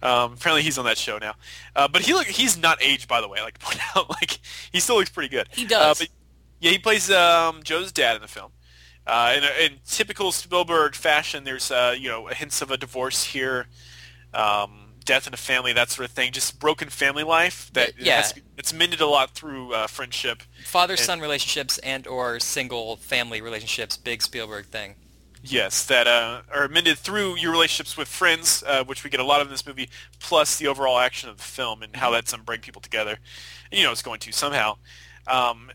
[0.00, 1.34] Um, apparently he's on that show now.
[1.74, 3.40] Uh, but he look he's not aged by the way.
[3.40, 4.38] I like to point out, like
[4.70, 5.48] he still looks pretty good.
[5.50, 6.00] He does.
[6.00, 6.08] Uh, but
[6.60, 8.52] yeah, he plays um, Joe's dad in the film.
[9.06, 13.66] Uh, in, in typical Spielberg fashion, there's uh, you know hints of a divorce here,
[14.34, 16.30] um, death in a family, that sort of thing.
[16.32, 18.16] Just broken family life that Yeah.
[18.16, 20.42] has it's mended a lot through uh, friendship.
[20.64, 24.96] Father-son relationships and or single family relationships, big Spielberg thing.
[25.42, 29.24] Yes, that uh, are mended through your relationships with friends, uh, which we get a
[29.24, 32.34] lot of in this movie, plus the overall action of the film and how that's
[32.34, 33.18] um, bring people together.
[33.70, 34.78] You know, it's going to somehow.
[35.28, 35.70] Um,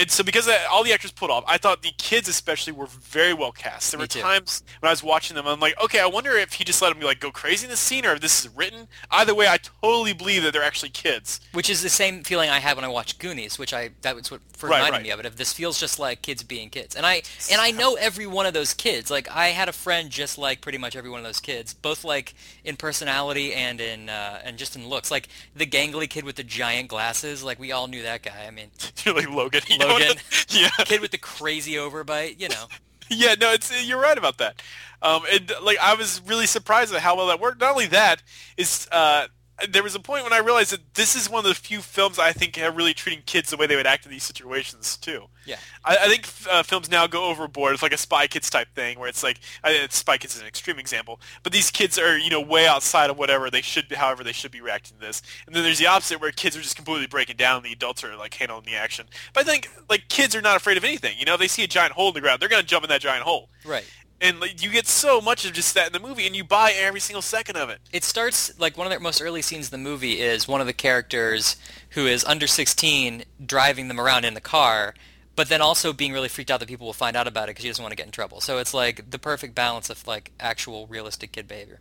[0.00, 2.86] and so because uh, all the actors pulled off, I thought the kids especially were
[2.86, 3.90] very well cast.
[3.92, 4.20] There Me were too.
[4.20, 6.92] times when I was watching them, I'm like, okay, I wonder if he just let
[6.92, 8.88] them like go crazy in the scene, or if this is written.
[9.10, 11.40] Either way, I totally believe that they're actually kids.
[11.52, 14.30] Which is the same feeling I had when I watched Goonies, which I that was
[14.30, 15.02] what Right, reminded right.
[15.04, 15.26] me of it.
[15.26, 18.44] If this feels just like kids being kids, and I and I know every one
[18.46, 19.10] of those kids.
[19.10, 22.04] Like I had a friend just like pretty much every one of those kids, both
[22.04, 22.34] like
[22.64, 25.10] in personality and in uh, and just in looks.
[25.10, 27.42] Like the gangly kid with the giant glasses.
[27.42, 28.44] Like we all knew that guy.
[28.46, 28.70] I mean,
[29.04, 29.62] You're like Logan.
[29.78, 30.16] what Logan.
[30.48, 30.68] Yeah.
[30.84, 32.40] kid with the crazy overbite.
[32.40, 32.66] You know.
[33.12, 34.62] Yeah, no, it's you're right about that.
[35.02, 37.60] Um, and like I was really surprised at how well that worked.
[37.60, 38.22] Not only that,
[38.56, 39.26] is uh,
[39.68, 42.18] there was a point when I realized that this is one of the few films
[42.18, 45.26] I think are really treating kids the way they would act in these situations too.
[45.44, 45.56] Yeah.
[45.84, 47.72] I, I think uh, films now go overboard.
[47.74, 50.46] It's like a Spy Kids type thing, where it's like I, Spy Kids is an
[50.46, 53.96] extreme example, but these kids are you know way outside of whatever they should, be,
[53.96, 55.22] however they should be reacting to this.
[55.46, 58.04] And then there's the opposite, where kids are just completely breaking down, and the adults
[58.04, 59.06] are like handling the action.
[59.32, 61.18] But I think like kids are not afraid of anything.
[61.18, 62.90] You know, if they see a giant hole in the ground, they're gonna jump in
[62.90, 63.84] that giant hole Right.
[64.20, 66.72] And like, you get so much of just that in the movie, and you buy
[66.72, 67.78] every single second of it.
[67.92, 70.66] It starts like one of the most early scenes in the movie is one of
[70.66, 71.56] the characters
[71.90, 74.94] who is under 16 driving them around in the car,
[75.36, 77.64] but then also being really freaked out that people will find out about it because
[77.64, 78.40] he doesn't want to get in trouble.
[78.40, 81.80] So it's like the perfect balance of like actual realistic kid behavior.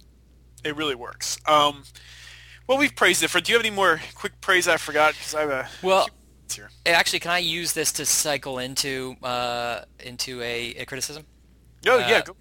[0.64, 1.38] It really works.
[1.48, 1.84] Um,
[2.68, 3.30] well, we've praised it.
[3.30, 5.14] For do you have any more quick praise I forgot?
[5.14, 6.08] Because I have a Well,
[6.54, 6.70] here.
[6.86, 11.26] actually, can I use this to cycle into uh, into a, a criticism?
[11.88, 12.36] Oh uh, yeah, go.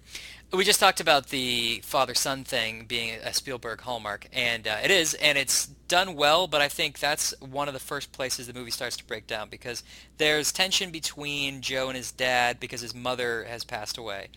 [0.51, 5.13] We just talked about the father-son thing being a Spielberg hallmark, and uh, it is,
[5.13, 6.47] and it's done well.
[6.47, 9.49] But I think that's one of the first places the movie starts to break down
[9.49, 9.83] because
[10.17, 14.29] there's tension between Joe and his dad because his mother has passed away,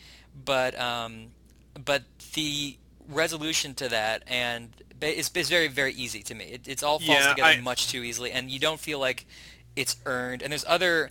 [0.44, 1.28] but um,
[1.82, 2.02] but
[2.34, 2.76] the
[3.08, 6.44] resolution to that and it's, is, is very very easy to me.
[6.44, 9.24] It, it's all falls Yeah, together I- much too easily, and you don't feel like
[9.76, 10.42] it's earned.
[10.42, 11.10] And there's other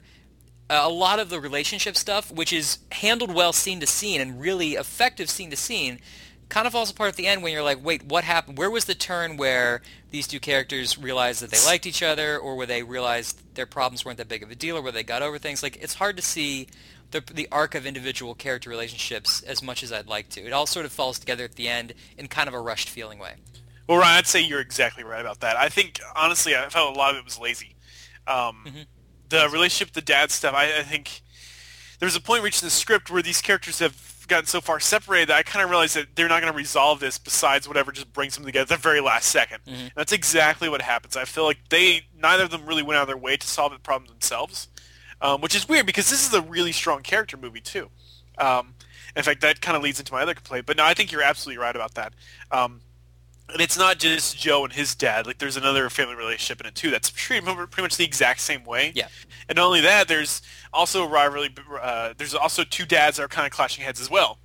[0.71, 4.73] a lot of the relationship stuff, which is handled well scene to scene and really
[4.73, 5.99] effective scene to scene,
[6.49, 8.57] kind of falls apart at the end when you're like, wait, what happened?
[8.57, 9.81] Where was the turn where
[10.11, 14.03] these two characters realized that they liked each other, or where they realized their problems
[14.03, 15.63] weren't that big of a deal, or where they got over things?
[15.63, 16.67] Like, it's hard to see
[17.11, 20.41] the the arc of individual character relationships as much as I'd like to.
[20.41, 23.19] It all sort of falls together at the end in kind of a rushed feeling
[23.19, 23.35] way.
[23.87, 25.57] Well, Ryan, I'd say you're exactly right about that.
[25.57, 27.75] I think honestly, I felt a lot of it was lazy.
[28.27, 28.81] Um, Mm-hmm.
[29.31, 31.21] The relationship the dad stuff, I, I think
[31.99, 34.79] there was a point reached in the script where these characters have gotten so far
[34.79, 37.91] separated that I kind of realized that they're not going to resolve this besides whatever
[37.91, 39.87] just brings them together at the very last 2nd Mm-hmm.
[39.95, 41.17] That's exactly what happens.
[41.17, 43.73] I feel like they neither of them really went out of their way to solve
[43.73, 44.67] the problem themselves,
[45.21, 47.89] um, which is weird because this is a really strong character movie too.
[48.37, 48.75] Um,
[49.15, 50.65] in fact, that kind of leads into my other complaint.
[50.65, 52.13] But no, I think you're absolutely right about that.
[52.51, 52.81] Um,
[53.51, 55.25] and it's not just Joe and his dad.
[55.27, 56.89] Like there's another family relationship in it too.
[56.91, 58.91] That's treated pretty much the exact same way.
[58.95, 59.07] Yeah.
[59.49, 60.41] And not only that, there's
[60.73, 61.53] also rivalry.
[61.81, 64.39] Uh, there's also two dads that are kind of clashing heads as well.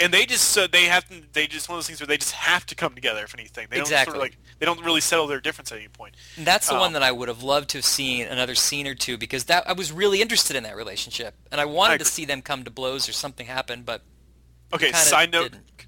[0.00, 1.22] And they just so they have to.
[1.32, 3.24] They just one of those things where they just have to come together.
[3.24, 5.88] If anything, they don't sort of like they don't really settle their difference at any
[5.88, 6.14] point.
[6.36, 6.80] And that's the Oh.
[6.80, 9.68] one that I would have loved to have seen another scene or two because that
[9.68, 12.70] I was really interested in that relationship and I wanted to see them come to
[12.70, 14.02] blows or something happen, but
[14.72, 14.92] Okay.
[14.92, 15.86] Side note, didn't.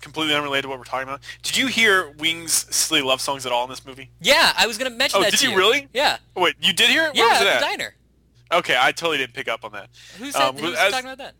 [0.00, 1.20] Completely unrelated to what we're talking about.
[1.42, 4.10] Did you hear Wings' silly love songs at all in this movie?
[4.20, 5.88] yeah, I was gonna mention Oh, that did to you really?
[5.92, 7.14] Yeah, wait, you did hear it?
[7.14, 7.94] yeah, Where was at the diner.
[8.52, 9.88] Okay, I totally didn't pick up on that.
[10.18, 11.34] Who said Um, who's as- talking about that?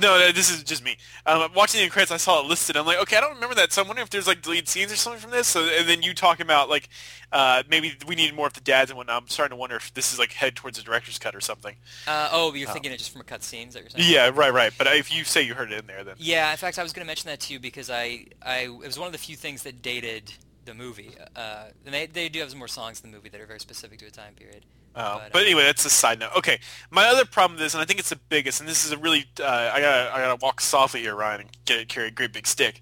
[0.00, 0.96] No, no, this is just me.
[1.26, 2.76] Um, watching the credits, I saw it listed.
[2.76, 3.72] I'm like, okay, I don't remember that.
[3.72, 5.48] So I'm wondering if there's like deleted scenes or something from this.
[5.48, 6.88] So, and then you talking about like
[7.30, 9.22] uh, maybe we need more of the dads and whatnot.
[9.22, 11.76] I'm starting to wonder if this is like head towards a director's cut or something.
[12.06, 14.10] Uh, oh, you're thinking it just from a cut scene, is that you're saying?
[14.10, 14.72] Yeah, right, right.
[14.76, 16.92] But if you say you heard it in there, then Yeah, in fact, I was
[16.92, 19.36] going to mention that to you because I, I, it was one of the few
[19.36, 20.32] things that dated
[20.64, 21.12] the movie.
[21.36, 23.60] Uh, and they, they do have some more songs in the movie that are very
[23.60, 24.64] specific to a time period.
[24.94, 26.30] Uh, But, but, uh, anyway, that's a side note.
[26.36, 28.92] Okay, my other problem with this, and I think it's the biggest, and this is
[28.92, 32.10] a really, uh, I gotta, I gotta walk softly here, Ryan, and get carry a
[32.10, 32.80] great big stick,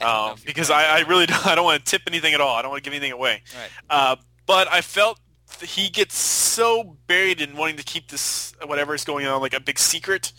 [0.00, 2.56] I um, because I, I really don't, I don't want to tip anything at all.
[2.56, 3.42] I don't want to give anything away.
[3.54, 3.70] Right.
[3.90, 5.20] Uh, but I felt
[5.58, 9.54] that he gets so buried in wanting to keep this whatever is going on like
[9.54, 10.32] a big secret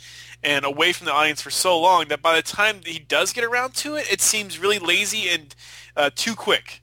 [0.44, 3.44] and away from the audience for so long that by the time he does get
[3.44, 5.54] around to it, it seems really lazy and
[5.96, 6.82] uh, too quick.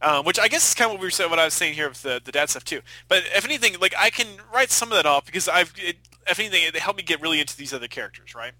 [0.00, 1.74] Um, which I guess is kind of what we were saying, what I was saying
[1.74, 2.82] here with the, the dad stuff too.
[3.08, 5.96] But if anything, like I can write some of that off because I've, it,
[6.28, 8.52] if anything, it helped me get really into these other characters, right?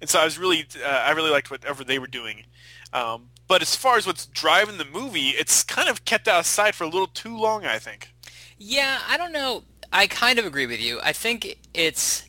[0.00, 2.44] And so I was really, uh, I really liked whatever they were doing.
[2.92, 6.46] Um, but as far as what's driving the movie, it's kind of kept out of
[6.46, 8.10] sight for a little too long, I think.
[8.56, 9.64] Yeah, I don't know.
[9.92, 11.00] I kind of agree with you.
[11.02, 12.24] I think it's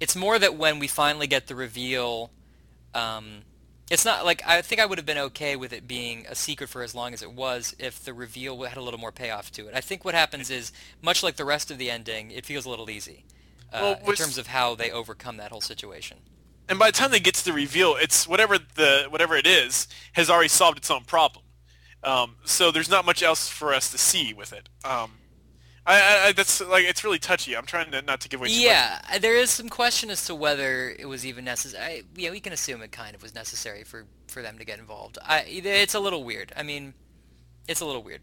[0.00, 2.30] it's more that when we finally get the reveal,
[2.94, 3.42] um,
[3.90, 6.68] it's not like I think I would have been okay with it being a secret
[6.68, 9.66] for as long as it was if the reveal had a little more payoff to
[9.68, 9.74] it.
[9.74, 10.72] I think what happens is
[11.02, 13.24] much like the rest of the ending, it feels a little easy.
[13.72, 16.18] uh, Well, in terms of how they overcome that whole situation.
[16.68, 19.88] and by the time they get to the reveal, it's whatever the whatever it is
[20.12, 21.44] has already solved its own problem.
[22.02, 24.68] Um, so there's not much else for us to see with it.
[24.84, 25.12] Um,
[25.86, 27.56] I, I, that's like it's really touchy.
[27.56, 28.48] I'm trying to not to give away.
[28.48, 28.64] Too much.
[28.64, 32.04] Yeah, uh, there is some question as to whether it was even necessary.
[32.14, 35.18] Yeah, we can assume it kind of was necessary for for them to get involved.
[35.24, 36.52] I, it's a little weird.
[36.56, 36.94] I mean,
[37.66, 38.20] it's a little weird.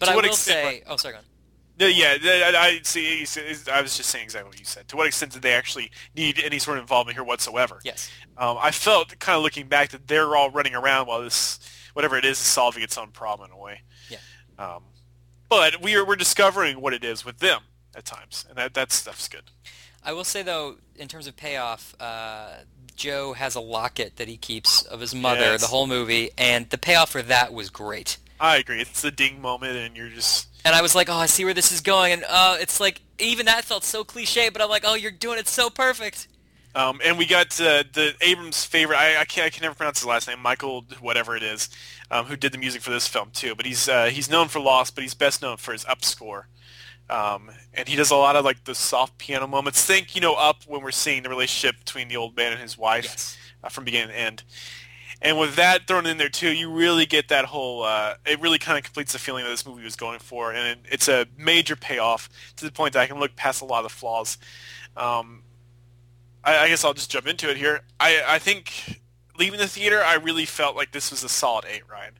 [0.00, 1.24] But To I what will extent- say, oh, sorry, go on.
[1.78, 3.20] No, yeah, I, I see.
[3.20, 4.88] you see, I was just saying exactly what you said.
[4.88, 7.80] To what extent did they actually need any sort of involvement here whatsoever?
[7.84, 8.10] Yes.
[8.38, 11.60] Um, I felt kind of looking back that they're all running around while this
[11.92, 13.82] whatever it is is solving its own problem in a way.
[14.08, 14.16] Yeah.
[14.58, 14.84] Um,
[15.48, 17.62] but we are we're discovering what it is with them
[17.94, 19.50] at times, and that that stuff's good.
[20.04, 22.50] I will say though, in terms of payoff, uh,
[22.94, 25.60] Joe has a locket that he keeps of his mother Yes.
[25.60, 28.18] the whole movie, and the payoff for that was great.
[28.38, 28.80] I agree.
[28.80, 31.54] It's the ding moment, and you're just And I was like, oh, I see where
[31.54, 34.84] this is going, and uh, it's like even that felt so cliche, but I'm like,
[34.86, 36.28] oh, you're doing it so perfect.
[36.76, 38.98] Um, and we got uh, the Abrams' favorite.
[38.98, 39.46] I, I can't.
[39.46, 40.40] I can never pronounce his last name.
[40.40, 41.70] Michael, whatever it is,
[42.10, 43.54] um, who did the music for this film too.
[43.54, 46.48] But he's uh, he's known for Lost, but he's best known for his Up score.
[47.08, 49.82] Um, and he does a lot of like the soft piano moments.
[49.84, 52.76] Think you know Up when we're seeing the relationship between the old man and his
[52.76, 53.38] wife Yes.
[53.64, 54.42] uh, from beginning to end.
[55.22, 57.84] And with that thrown in there too, you really get that whole.
[57.84, 60.66] Uh, it really kind of completes the feeling that this movie was going for, and
[60.66, 63.78] it, it's a major payoff to the point that I can look past a lot
[63.84, 64.36] of the flaws.
[64.94, 65.42] Um,
[66.46, 67.82] I, I guess I'll just jump into it here.
[68.00, 69.00] I, I think
[69.38, 72.14] leaving the theater, I really felt like this was a solid eight, Ryan.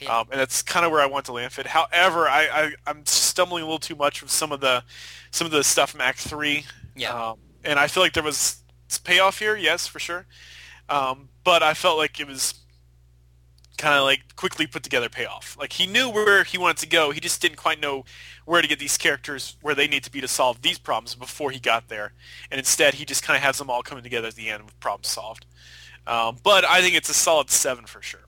[0.00, 0.18] Yeah.
[0.18, 1.66] Um, and that's kind of where I want to land it.
[1.66, 4.82] However, I, I, I'm stumbling a little too much with some of the
[5.30, 6.64] some of the stuff from Act Three.
[6.94, 7.30] Yeah.
[7.30, 8.62] Um, and I feel like there was
[9.04, 10.26] payoff here, yes, for sure.
[10.88, 12.54] Um, but I felt like it was
[13.76, 15.56] kind of like quickly put together payoff.
[15.58, 17.10] Like he knew where he wanted to go.
[17.10, 18.04] He just didn't quite know
[18.44, 21.50] where to get these characters where they need to be to solve these problems before
[21.50, 22.12] he got there.
[22.50, 24.78] And instead, he just kind of has them all coming together at the end with
[24.80, 25.46] problems solved.
[26.06, 28.20] Um, but I think it's a solid seven for sure.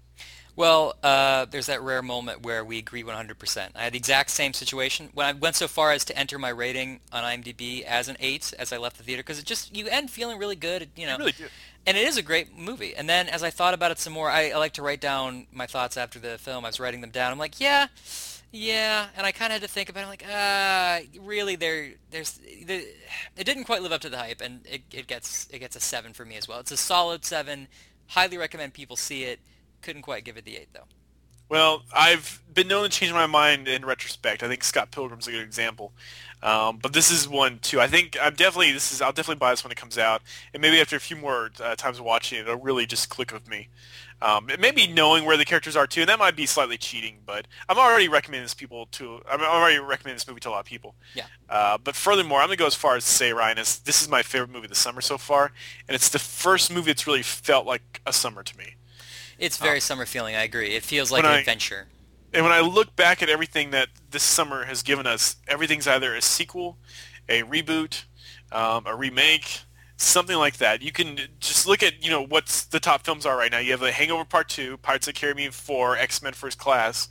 [0.59, 3.69] Well, uh, there's that rare moment where we agree 100%.
[3.77, 6.49] I had the exact same situation when I went so far as to enter my
[6.49, 9.87] rating on IMDb as an 8 as I left the theater because it just you
[9.87, 11.13] end feeling really good, you know.
[11.13, 11.47] You really do.
[11.89, 12.95] And it is a great movie.
[12.95, 15.47] And then as I thought about it some more, I, I like to write down
[15.51, 16.67] my thoughts after the film.
[16.67, 17.33] I was writing them down.
[17.33, 17.87] I'm like, yeah,
[18.53, 19.07] yeah.
[19.17, 20.03] And I kind of had to think about it.
[20.03, 21.57] I'm like, ah, really?
[21.57, 22.33] There, there's,
[22.67, 22.85] the,
[23.39, 25.81] it didn't quite live up to the hype, and it, it gets it gets a
[25.81, 26.61] seven for me as well.
[26.61, 27.69] It's a solid seven.
[28.09, 29.41] Highly recommend people see it.
[29.81, 30.89] Couldn't quite give it the eight though.
[31.49, 34.43] Well, I've been known to change my mind in retrospect.
[34.43, 35.93] I think Scott Pilgrim's a good example.
[36.43, 37.81] Um, but this is one too.
[37.81, 40.23] I think I'm definitely this is I'll definitely buy this when it comes out,
[40.55, 43.33] and maybe after a few more uh, times of watching it, it'll really just click
[43.33, 43.69] with me.
[44.21, 47.47] Um, maybe knowing where the characters are too, and that might be slightly cheating, but
[47.69, 49.21] I'm already recommending this people to.
[49.29, 50.95] I'm already recommending this movie to a lot of people.
[51.15, 51.27] Yeah.
[51.49, 54.09] Uh, but furthermore, I'm gonna go as far as to say, Ryan, is this is
[54.09, 55.53] my favorite movie of the summer so far,
[55.89, 58.75] and it's the first movie that's really felt like a summer to me.
[59.39, 60.35] It's very summer feeling.
[60.35, 60.75] I agree.
[60.75, 61.87] It feels like an I- adventure.
[62.33, 66.15] And when I look back at everything that this summer has given us, everything's either
[66.15, 66.79] a sequel,
[67.29, 68.05] a reboot,
[68.53, 69.61] um, a remake,
[69.97, 70.83] something like that.
[70.83, 73.59] You can just look at you know what's the top films are right now.
[73.59, 77.09] You have The Hangover Part Two, Pirates of the Caribbean Four, X Men First Class.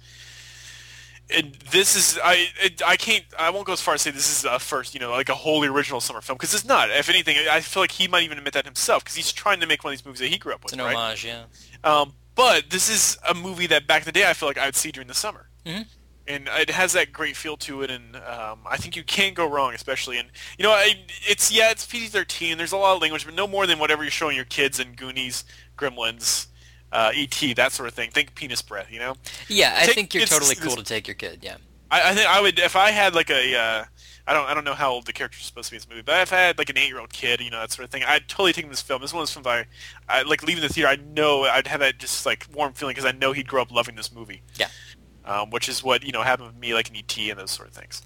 [1.30, 4.30] And this is I it, I can't I won't go as far as say this
[4.30, 6.90] is a first you know like a wholly original summer film because it's not.
[6.90, 9.68] If anything, I feel like he might even admit that himself because he's trying to
[9.68, 10.74] make one of these movies that he grew up with.
[10.74, 10.96] It's an right?
[10.96, 11.44] homage, yeah.
[11.84, 14.66] Um, but this is a movie that back in the day I feel like I
[14.66, 15.88] would see during the summer, Mhm.
[16.28, 19.46] and it has that great feel to it, and um, I think you can't go
[19.46, 22.58] wrong, especially in you know I, it's yeah it's PG thirteen.
[22.58, 24.94] There's a lot of language, but no more than whatever you're showing your kids in
[24.94, 25.44] Goonies,
[25.78, 26.48] Gremlins,
[26.92, 27.54] uh, E.T.
[27.56, 28.12] that sort of thing.
[28.12, 29.16] Think penis breath, you know.
[29.48, 31.40] Yeah, I Take- think you're totally cool to take your kid.
[31.42, 31.58] Yeah.
[31.90, 33.86] I, I think I would if I had like a uh,
[34.28, 36.02] I don't I don't know how old the characters supposed to be in this movie,
[36.02, 37.92] but if I had like an eight year old kid, you know that sort of
[37.92, 39.02] thing, I'd totally take him this film.
[39.02, 39.66] This one was from I,
[40.10, 40.90] I like leaving the theater.
[40.90, 43.72] I know I'd have that just like warm feeling because I know he'd grow up
[43.72, 44.42] loving this movie.
[44.56, 44.68] Yeah.
[45.26, 47.68] Um, which is what you know happened with me, like in ET and those sort
[47.68, 48.02] of things.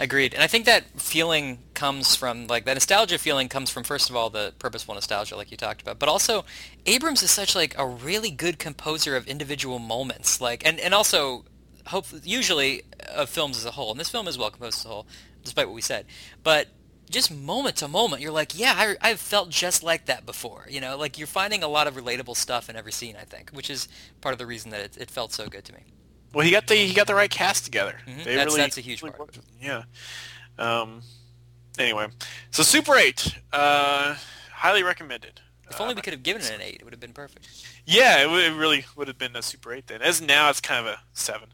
[0.00, 0.32] Agreed.
[0.32, 4.16] And I think that feeling comes from, like, that nostalgia feeling comes from, first of
[4.16, 5.98] all, the purposeful nostalgia, like you talked about.
[5.98, 6.46] But also,
[6.86, 10.40] Abrams is such, like, a really good composer of individual moments.
[10.40, 11.44] Like, and, and also,
[11.88, 12.82] hope, usually,
[13.14, 13.90] of films as a whole.
[13.90, 15.06] And this film is well composed as a whole,
[15.42, 16.06] despite what we said.
[16.42, 16.68] But
[17.10, 20.66] just moment to moment, you're like, yeah, I, I've felt just like that before.
[20.70, 23.50] You know, like, you're finding a lot of relatable stuff in every scene, I think,
[23.50, 23.88] which is
[24.20, 25.80] part of the reason that it, it felt so good to me.
[26.32, 27.96] Well, he got the he got the right cast together.
[28.06, 28.18] Mhm.
[28.18, 29.36] They That's- really, that's a huge really part.
[29.60, 29.82] Yeah.
[30.58, 31.02] Um.
[31.78, 32.06] Anyway,
[32.50, 34.16] so Super Eight, uh,
[34.52, 35.40] highly recommended.
[35.70, 37.48] If Uh, only we could have given it an 8, it would have been perfect.
[37.86, 40.02] Yeah, it, w- it really would have been a Super Eight then.
[40.02, 41.48] As now, it's kind of a seven.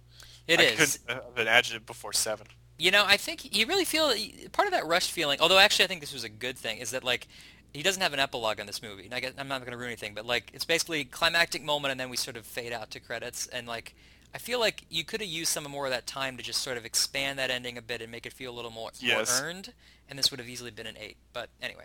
[0.47, 0.99] It I is.
[0.99, 2.47] couldn't have an adjective before seven.
[2.79, 4.13] You know, I think you really feel
[4.53, 5.41] part of that rushed feeling.
[5.41, 6.79] Although actually, I think this was a good thing.
[6.79, 7.27] Is that like
[7.73, 9.05] he doesn't have an epilogue in this movie.
[9.05, 12.01] And I I'm not going to ruin anything, but like it's basically climactic moment, and
[12.01, 13.47] then we sort of fade out to credits.
[13.47, 13.95] And like
[14.35, 16.77] I feel like you could have used some more of that time to just sort
[16.77, 19.41] of expand that ending a bit and make it feel a little more, Yes.
[19.41, 19.73] more earned.
[20.09, 21.17] And this would have easily been an eight.
[21.33, 21.85] But anyway.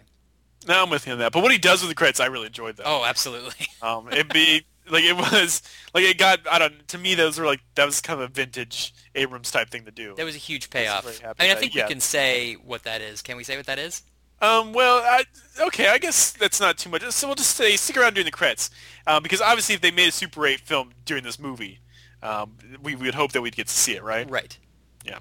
[0.68, 1.32] No, I'm with you on that.
[1.32, 2.86] But what he does with the credits, I really enjoyed that.
[2.86, 3.68] Oh, absolutely.
[3.82, 5.62] Um, it'd be like it was
[5.94, 6.40] like it got.
[6.50, 6.88] I don't.
[6.90, 9.92] To me, those were like that was kind of a vintage Abrams type thing to
[9.92, 10.16] do.
[10.16, 11.06] That was a huge payoff.
[11.06, 11.10] I
[11.44, 11.86] mean, I think that, yeah.
[11.86, 13.22] we can say what that is.
[13.22, 14.04] Can we say what that is?
[14.42, 15.24] Um, well, I,
[15.68, 17.04] okay, I guess that's not too much.
[17.12, 18.72] So we'll just say stick around during the credits,
[19.06, 21.80] um, because obviously if they made a Super 8 film during this movie,
[22.24, 24.30] um, we would hope that we'd get to see it, right?
[24.30, 24.58] Right.
[25.06, 25.20] Yeah.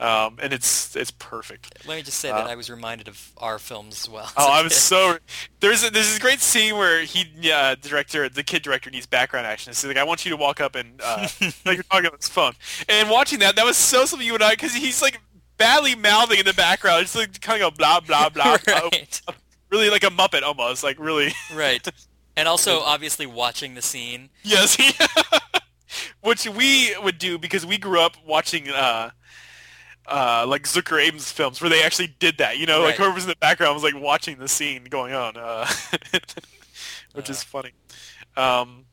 [0.00, 1.86] Um, and it's it's perfect.
[1.86, 4.24] Let me just say that I was reminded of our films as well.
[4.36, 5.18] Uh, Oh, I was so
[5.60, 9.46] there's a, there's this great scene where he uh, director the kid director needs background
[9.46, 9.70] action.
[9.70, 11.28] It's like I want you to walk up and uh,
[11.64, 12.54] like you're talking on his phone.
[12.88, 15.20] And watching that, that was so something you and I because he's like
[15.56, 18.56] badly mouthing in the background, just like kind of go blah blah blah.
[18.66, 19.22] right.
[19.70, 21.32] Really like a muppet almost, like really.
[21.54, 21.86] Right.
[22.36, 24.30] And also, obviously, watching the scene.
[24.42, 24.76] Yes,
[26.20, 29.10] which we would do because we grew up watching uh,
[30.06, 32.58] uh, like Zucker Abrahams films where they actually did that.
[32.58, 33.06] You know, like Right.
[33.06, 35.66] whoever's in the background was like watching the scene going on, uh,
[37.12, 37.72] which is funny.
[38.36, 38.86] Um,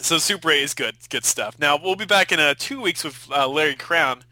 [0.00, 1.58] so Super 8 is good, good stuff.
[1.58, 4.22] Now we'll be back in uh, two weeks with uh, Larry Crowne.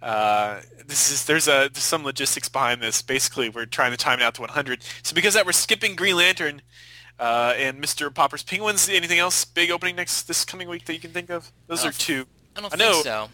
[0.00, 3.02] Uh, this is there's a there's some logistics behind this.
[3.02, 4.82] Basically, we're trying to time it out to 100.
[5.02, 6.62] So because that, we're skipping Green Lantern
[7.18, 8.12] uh, and Mr.
[8.14, 8.88] Popper's Penguins.
[8.88, 11.50] Anything else big opening next this coming week that you can think of?
[11.66, 12.26] Those are two.
[12.56, 13.02] I don't I think know.
[13.02, 13.28] so.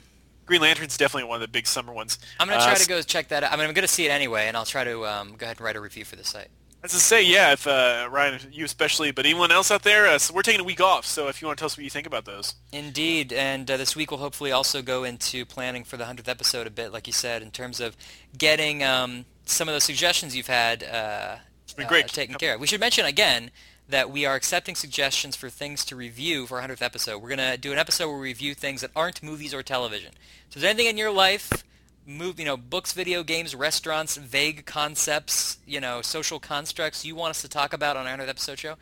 [0.47, 2.19] Green Lantern's definitely one of the big summer ones.
[2.39, 3.53] I'm gonna Uh, try to go check that out.
[3.53, 5.65] I mean, I'm gonna see it anyway, and I'll try to um, go ahead and
[5.65, 6.49] write a review for the site.
[6.83, 10.19] As I say, yeah, if uh, Ryan, you especially, but anyone else out there, uh,
[10.19, 11.07] so we're taking a week off.
[11.07, 13.79] So if you want to tell us what you think about those, Indeed, and uh,
[13.79, 17.07] this week we'll hopefully also go into planning for the hundredth episode a bit, like
[17.07, 17.97] you said, in terms of
[18.37, 21.37] getting um, some of those suggestions you've had uh,
[21.75, 22.09] been uh, great.
[22.09, 22.41] taken Yep.
[22.41, 22.61] care of.
[22.61, 23.51] We should mention again
[23.89, 27.19] that we are accepting suggestions for things to review for our hundredth episode.
[27.23, 30.13] We're gonna do an episode where we review things that aren't movies or television.
[30.51, 31.65] So, is there anything in your life?
[32.07, 37.31] Move, you know, books, video games, restaurants, vague concepts, you know, social constructs you want
[37.31, 38.75] us to talk about on our 100th episode show,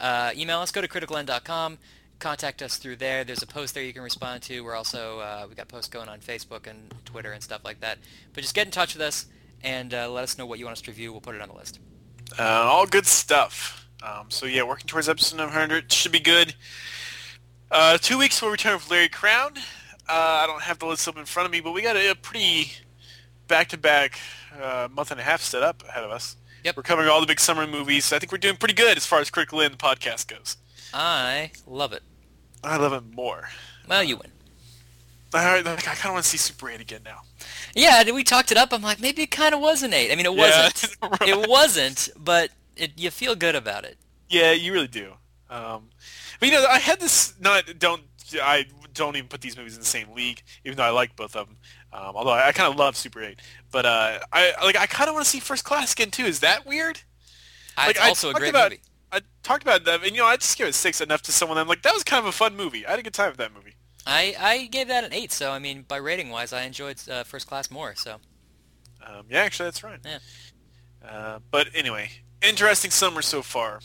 [0.00, 0.70] uh, email us.
[0.72, 1.78] Go to criticalend.com.
[2.18, 3.24] Contact us through there.
[3.24, 4.60] There's a post there you can respond to.
[4.62, 7.98] We're also uh, we got posts going on Facebook and Twitter and stuff like that.
[8.34, 9.26] But just get in touch with us
[9.62, 11.12] and uh, let us know what you want us to review.
[11.12, 11.78] We'll put it on the list.
[12.38, 13.85] uh, all good stuff.
[14.06, 16.54] Um, so yeah, working towards episode 100 should be good.
[17.70, 19.58] Uh, two weeks we'll return with Larry Crowne.
[20.08, 22.12] Uh, I don't have the list up in front of me, but we got a,
[22.12, 22.72] a pretty
[23.48, 24.18] back-to-back
[24.62, 26.36] uh, month and a half set up ahead of us.
[26.62, 26.76] Yep.
[26.76, 28.12] We're covering all the big summer movies.
[28.12, 30.56] I think we're doing pretty good as far as Critical End podcast goes.
[30.94, 32.02] I love it.
[32.62, 33.48] I love it more.
[33.88, 34.30] Well, you win.
[35.34, 37.22] I, like, I kind of want to see Super 8 again now.
[37.74, 38.72] Yeah, and we talked it up.
[38.72, 40.10] I'm like, maybe it kind of was an eight.
[40.10, 40.96] I mean, it Yeah, wasn't.
[41.02, 41.28] right.
[41.28, 43.96] It wasn't, but it, you feel good about it.
[44.28, 45.12] Yeah, you really do.
[45.50, 45.90] Um,
[46.40, 47.34] but you know, I had this.
[47.40, 48.02] Not don't
[48.42, 51.36] I don't even put these movies in the same league, even though I like both
[51.36, 51.56] of them.
[51.92, 55.08] Um, although I, I kind of love Super Eight, but uh, I like I kind
[55.08, 56.24] of want to see First Class again too.
[56.24, 57.00] Is that weird?
[57.76, 58.82] I, Like, it's also a talked great about- movie.
[59.12, 61.58] I talked about them, and you know, I just gave it six enough to someone.
[61.58, 62.84] I'm like, that was kind of a fun movie.
[62.84, 63.76] I had a good time with that movie.
[64.04, 65.30] I, I gave that an eight.
[65.30, 67.94] So I mean, by rating wise, I enjoyed uh, First Class more.
[67.94, 68.16] So
[69.06, 70.00] Um, yeah, actually, that's right.
[70.04, 70.18] Yeah.
[71.08, 72.10] Uh, but anyway,
[72.42, 73.80] interesting summer so far.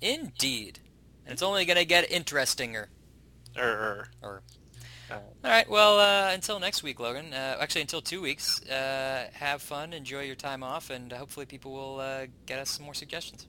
[0.00, 0.80] indeed,
[1.24, 2.86] and it's only gonna get interestinger.
[3.56, 4.42] Er, Or
[5.10, 5.68] Uh, all right.
[5.68, 7.32] Well, uh, until next week, Logan.
[7.34, 8.62] Uh, actually, until two weeks.
[8.62, 12.84] Uh, have fun, enjoy your time off, and hopefully, people will uh, get us some
[12.84, 13.46] more suggestions.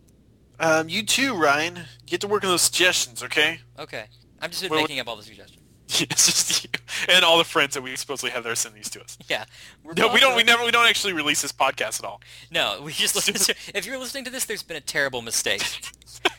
[0.60, 1.86] um, you too, Ryan.
[2.06, 3.60] Get to work on those suggestions, okay?
[3.80, 4.06] Okay.
[4.41, 5.62] I'm just Well, making up all the suggestions.
[6.02, 6.70] it's just you
[7.10, 9.18] and all the friends that we supposedly have there sending these to us.
[9.30, 9.46] Yeah.
[9.96, 10.36] No, we don't.
[10.36, 10.66] We never.
[10.66, 12.22] We don't actually release this podcast at all.
[12.52, 13.56] No, we just listen to.
[13.78, 15.62] If you're listening to this, there's been a terrible mistake.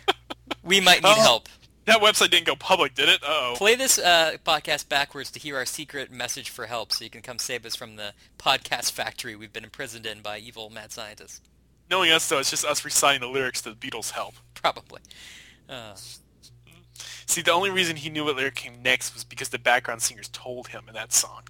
[0.63, 1.21] we might need Oh.
[1.23, 1.49] help.
[1.85, 3.21] That website didn't go public, did it?
[3.25, 3.55] Oh.
[3.57, 7.23] Play this uh, podcast backwards to hear our secret message for help, so you can
[7.23, 11.41] come save us from the podcast factory we've been imprisoned in by evil mad scientists.
[11.89, 15.01] Knowing us though, it's just us reciting the lyrics to the Beatles' "Help." Probably.
[15.69, 15.95] Uh,
[17.27, 20.29] See, the only reason he knew what lyric came next was because the background singers
[20.29, 21.43] told him in that song.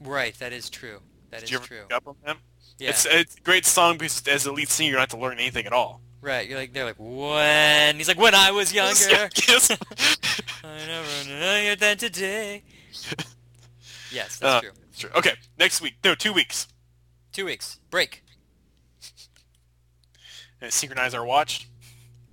[0.00, 0.34] right.
[0.38, 1.00] That is true.
[1.30, 1.82] That Did is you ever true.
[1.92, 2.36] up on that?
[2.78, 2.90] Yeah.
[2.90, 5.38] It's it's a great song because as a lead singer, you don't have to learn
[5.38, 6.00] anything at all.
[6.20, 6.48] Right.
[6.48, 9.28] You're like they're like when he's like when I was younger.
[9.48, 9.70] yes.
[10.64, 11.28] I never
[11.68, 12.62] knew than today.
[14.10, 14.70] Yes, that's Uh, true.
[14.96, 15.10] True.
[15.16, 15.94] Okay, next week.
[16.04, 16.68] No, two weeks.
[17.32, 18.22] Two weeks break.
[20.60, 21.68] And synchronize our watch.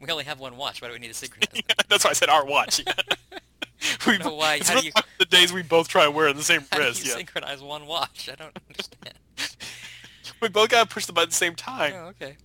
[0.02, 0.82] We only have one watch.
[0.82, 1.62] Why do we need to synchronize?
[1.90, 2.84] That's why I said our watch.
[4.06, 6.62] We, know why- It's how do you- the days we both try wearing the same
[6.72, 7.06] How do you wrist.
[7.06, 8.30] Yeah, synchronize one watch?
[8.32, 9.16] I don't understand.
[10.40, 11.94] we both gotta push the button at the same time.
[11.96, 12.38] Oh, okay.